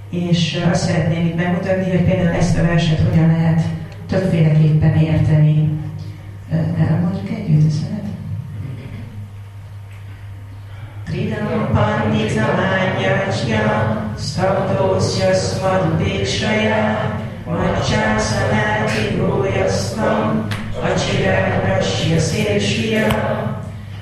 és 0.09 0.65
azt 0.71 0.85
szeretném 0.85 1.25
itt 1.25 1.35
bemutatni, 1.35 1.89
hogy 1.89 2.03
például 2.03 2.35
ezt 2.35 2.57
a 2.57 2.61
verset 2.61 2.99
hogyan 3.09 3.27
lehet 3.27 3.61
többféleképpen 4.07 4.95
érteni. 4.95 5.69
Elmondjuk 6.79 7.29
együtt, 7.29 7.67
ezt 7.67 7.87
Tridam 11.05 11.69
panditamagyajya, 11.73 13.31
stapdosya 14.17 15.33
smadupéksaya, 17.49 18.09
macsászanálti 18.09 19.15
gólyasztam, 19.17 20.47
acsirágrasya 20.81 22.19
szélsia. 22.19 23.07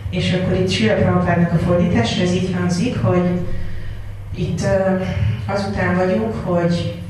És 0.10 0.34
akkor 0.34 0.58
itt 0.58 0.70
Sila 0.70 0.94
Prabhupádnak 0.94 1.52
a 1.52 1.56
fordítás, 1.56 2.18
ez 2.18 2.34
így 2.34 2.56
hangzik, 2.60 3.02
hogy 3.02 3.42
itt 4.36 4.62
azután 5.48 5.96
vagyunk, 5.96 6.36
hogy 6.44 7.02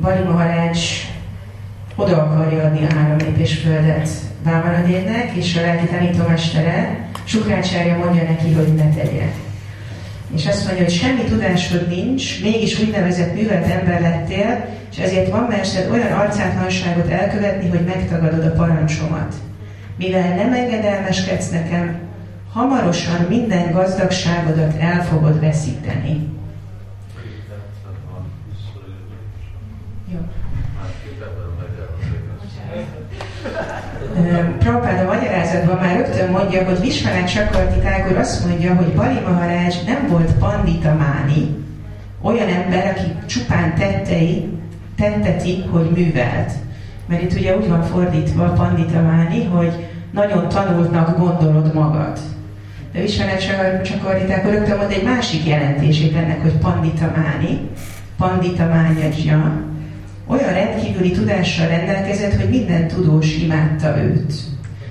Bali 0.00 0.22
Maharaj 0.22 0.70
oda 1.96 2.16
akarja 2.16 2.64
adni 2.64 2.86
a 2.86 2.94
három 2.94 3.18
lépés 3.18 3.54
földet 3.54 4.08
Vámanadévnek, 4.44 5.30
és 5.34 5.56
a 5.56 5.60
lelki 5.60 5.86
tanítómestere 5.86 7.08
Sukrácsárja 7.24 7.96
mondja 7.96 8.22
neki, 8.22 8.52
hogy 8.52 8.74
ne 8.74 8.88
tegye. 8.88 9.32
És 10.34 10.46
azt 10.46 10.64
mondja, 10.64 10.84
hogy 10.84 10.92
semmi 10.92 11.24
tudásod 11.24 11.88
nincs, 11.88 12.42
mégis 12.42 12.80
úgynevezett 12.80 13.34
művelt 13.34 13.66
ember 13.66 14.00
lettél, 14.00 14.66
és 14.90 14.98
ezért 14.98 15.30
van 15.30 15.42
mersed 15.42 15.90
olyan 15.90 16.12
arcátlanságot 16.12 17.08
elkövetni, 17.08 17.68
hogy 17.68 17.84
megtagadod 17.84 18.44
a 18.44 18.52
parancsomat. 18.52 19.34
Mivel 19.96 20.34
nem 20.34 20.52
engedelmeskedsz 20.52 21.50
nekem, 21.50 21.98
hamarosan 22.52 23.26
minden 23.28 23.72
gazdagságodat 23.72 24.74
el 24.78 25.04
fogod 25.04 25.40
veszíteni. 25.40 26.28
Jó. 30.12 30.18
Prabhupád 34.58 35.06
a 35.06 35.12
magyarázatban 35.12 35.76
már 35.76 35.96
rögtön 35.96 36.30
mondja, 36.30 36.64
hogy 36.64 36.80
Visvanát 36.80 37.28
Sakarti 37.28 37.78
Tágor 37.78 38.16
azt 38.16 38.46
mondja, 38.46 38.74
hogy 38.74 38.94
Bali 38.94 39.20
Maharaj 39.20 39.72
nem 39.86 40.06
volt 40.08 40.32
pandita 40.32 40.94
máni, 40.94 41.56
olyan 42.22 42.48
ember, 42.48 42.86
aki 42.96 43.26
csupán 43.26 43.74
tettei, 43.74 44.58
tetteti, 44.96 45.64
hogy 45.70 45.90
művelt. 45.90 46.52
Mert 47.06 47.22
itt 47.22 47.38
ugye 47.38 47.56
úgy 47.56 47.68
van 47.68 47.82
fordítva 47.82 48.44
a 48.44 48.52
pandita 48.52 49.02
máni, 49.02 49.44
hogy 49.44 49.88
nagyon 50.12 50.48
tanultnak 50.48 51.18
gondolod 51.18 51.74
magad. 51.74 52.18
De 52.92 53.00
Visvanát 53.00 53.40
Sakarti 53.84 54.24
Tágor 54.26 54.52
rögtön 54.52 54.76
mond 54.76 54.90
egy 54.90 55.04
másik 55.04 55.46
jelentését 55.46 56.16
ennek, 56.16 56.42
hogy 56.42 56.56
pandita 56.56 57.12
máni, 57.16 57.68
pandita 58.16 58.66
mányadzsa, 58.66 59.68
olyan 60.30 60.52
rendkívüli 60.52 61.10
tudással 61.10 61.66
rendelkezett, 61.66 62.40
hogy 62.40 62.48
minden 62.48 62.88
tudós 62.88 63.36
imádta 63.36 63.98
őt. 64.02 64.32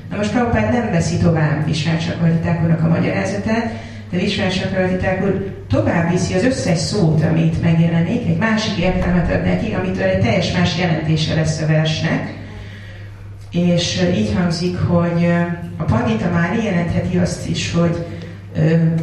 Na 0.09 0.17
most 0.17 0.31
Prabhupád 0.31 0.73
nem 0.73 0.91
veszi 0.91 1.17
tovább 1.17 1.65
Visvácsakarditákornak 1.65 2.83
a 2.83 2.87
magyarázatát, 2.87 3.71
de 4.11 4.17
Visvácsakarditákor 4.17 5.55
tovább 5.69 6.11
viszi 6.11 6.33
az 6.33 6.43
összes 6.43 6.77
szót, 6.77 7.23
amit 7.23 7.61
megjelenik, 7.61 8.27
egy 8.27 8.37
másik 8.37 8.77
értelmet 8.77 9.33
ad 9.33 9.43
neki, 9.43 9.73
amitől 9.73 10.03
egy 10.03 10.19
teljes 10.19 10.51
más 10.51 10.77
jelentése 10.77 11.35
lesz 11.35 11.61
a 11.61 11.65
versnek. 11.65 12.37
És 13.51 14.01
így 14.15 14.33
hangzik, 14.35 14.77
hogy 14.77 15.25
a 15.77 15.83
Pandita 15.83 16.29
már 16.33 16.59
jelentheti 16.63 17.17
azt 17.17 17.49
is, 17.49 17.73
hogy 17.73 18.05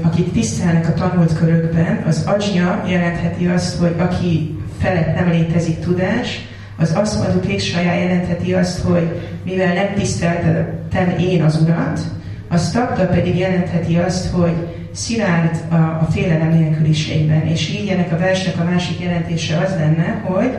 akik 0.03 0.33
tisztelnek 0.33 0.88
a 0.88 0.94
tanult 0.94 1.38
körökben, 1.38 2.03
az 2.07 2.27
ajna 2.27 2.83
jelentheti 2.87 3.46
azt, 3.46 3.79
hogy 3.79 3.94
aki 3.99 4.56
felett 4.79 5.15
nem 5.15 5.31
létezik 5.31 5.79
tudás, 5.79 6.41
az 6.79 6.93
mondjuk 7.23 7.61
saját 7.61 8.01
jelentheti 8.01 8.55
azt, 8.55 8.81
hogy 8.81 9.21
mivel 9.45 9.75
nem 9.75 9.95
tiszteltem 9.95 11.15
én 11.19 11.43
az 11.43 11.61
Urat, 11.62 12.01
a 12.49 12.57
A 12.57 12.57
stabda 12.57 13.07
pedig 13.07 13.39
jelentheti 13.39 13.97
azt, 13.97 14.31
hogy 14.31 14.55
szilárd 14.93 15.61
a, 15.71 15.75
a 15.75 16.07
félelem 16.11 16.59
nélküliségben. 16.59 17.47
És 17.47 17.69
így 17.71 17.89
ennek 17.89 18.12
a 18.12 18.19
versnek 18.19 18.61
a 18.61 18.65
másik 18.65 19.01
jelentése 19.01 19.57
az 19.57 19.71
lenne, 19.71 20.21
hogy 20.25 20.51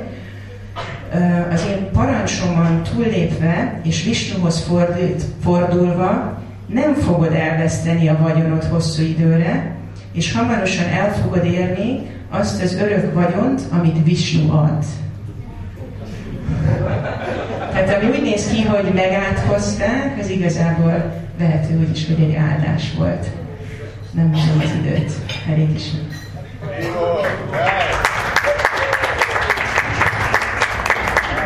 az 1.51 1.65
én 1.69 1.89
parancsomon 1.91 2.83
túllépve 2.83 3.81
és 3.83 4.05
fordult, 4.59 5.23
fordulva 5.43 6.41
nem 6.65 6.93
fogod 6.93 7.33
elveszteni 7.33 8.07
a 8.07 8.17
vagyonot 8.21 8.63
hosszú 8.63 9.03
időre, 9.03 9.75
és 10.13 10.33
hamarosan 10.33 10.87
el 10.87 11.13
fogod 11.13 11.45
érni 11.45 12.01
azt 12.29 12.61
az 12.63 12.73
örök 12.73 13.13
vagyont, 13.13 13.61
amit 13.71 14.03
Visnu 14.03 14.51
ad. 14.51 14.85
Tehát 17.71 18.03
ami 18.03 18.11
úgy 18.11 18.21
néz 18.21 18.47
ki, 18.47 18.63
hogy 18.63 18.93
megáthozták, 18.93 20.17
az 20.19 20.29
igazából 20.29 21.13
lehető 21.39 21.77
úgy 21.77 21.89
is, 21.97 22.07
hogy 22.07 22.23
egy 22.23 22.35
áldás 22.35 22.93
volt. 22.97 23.27
Nem 24.11 24.31
tudom 24.31 24.61
az 24.63 24.71
időt, 24.79 25.11
elég 25.49 25.75
is. 25.75 25.83
Jó, 26.81 27.03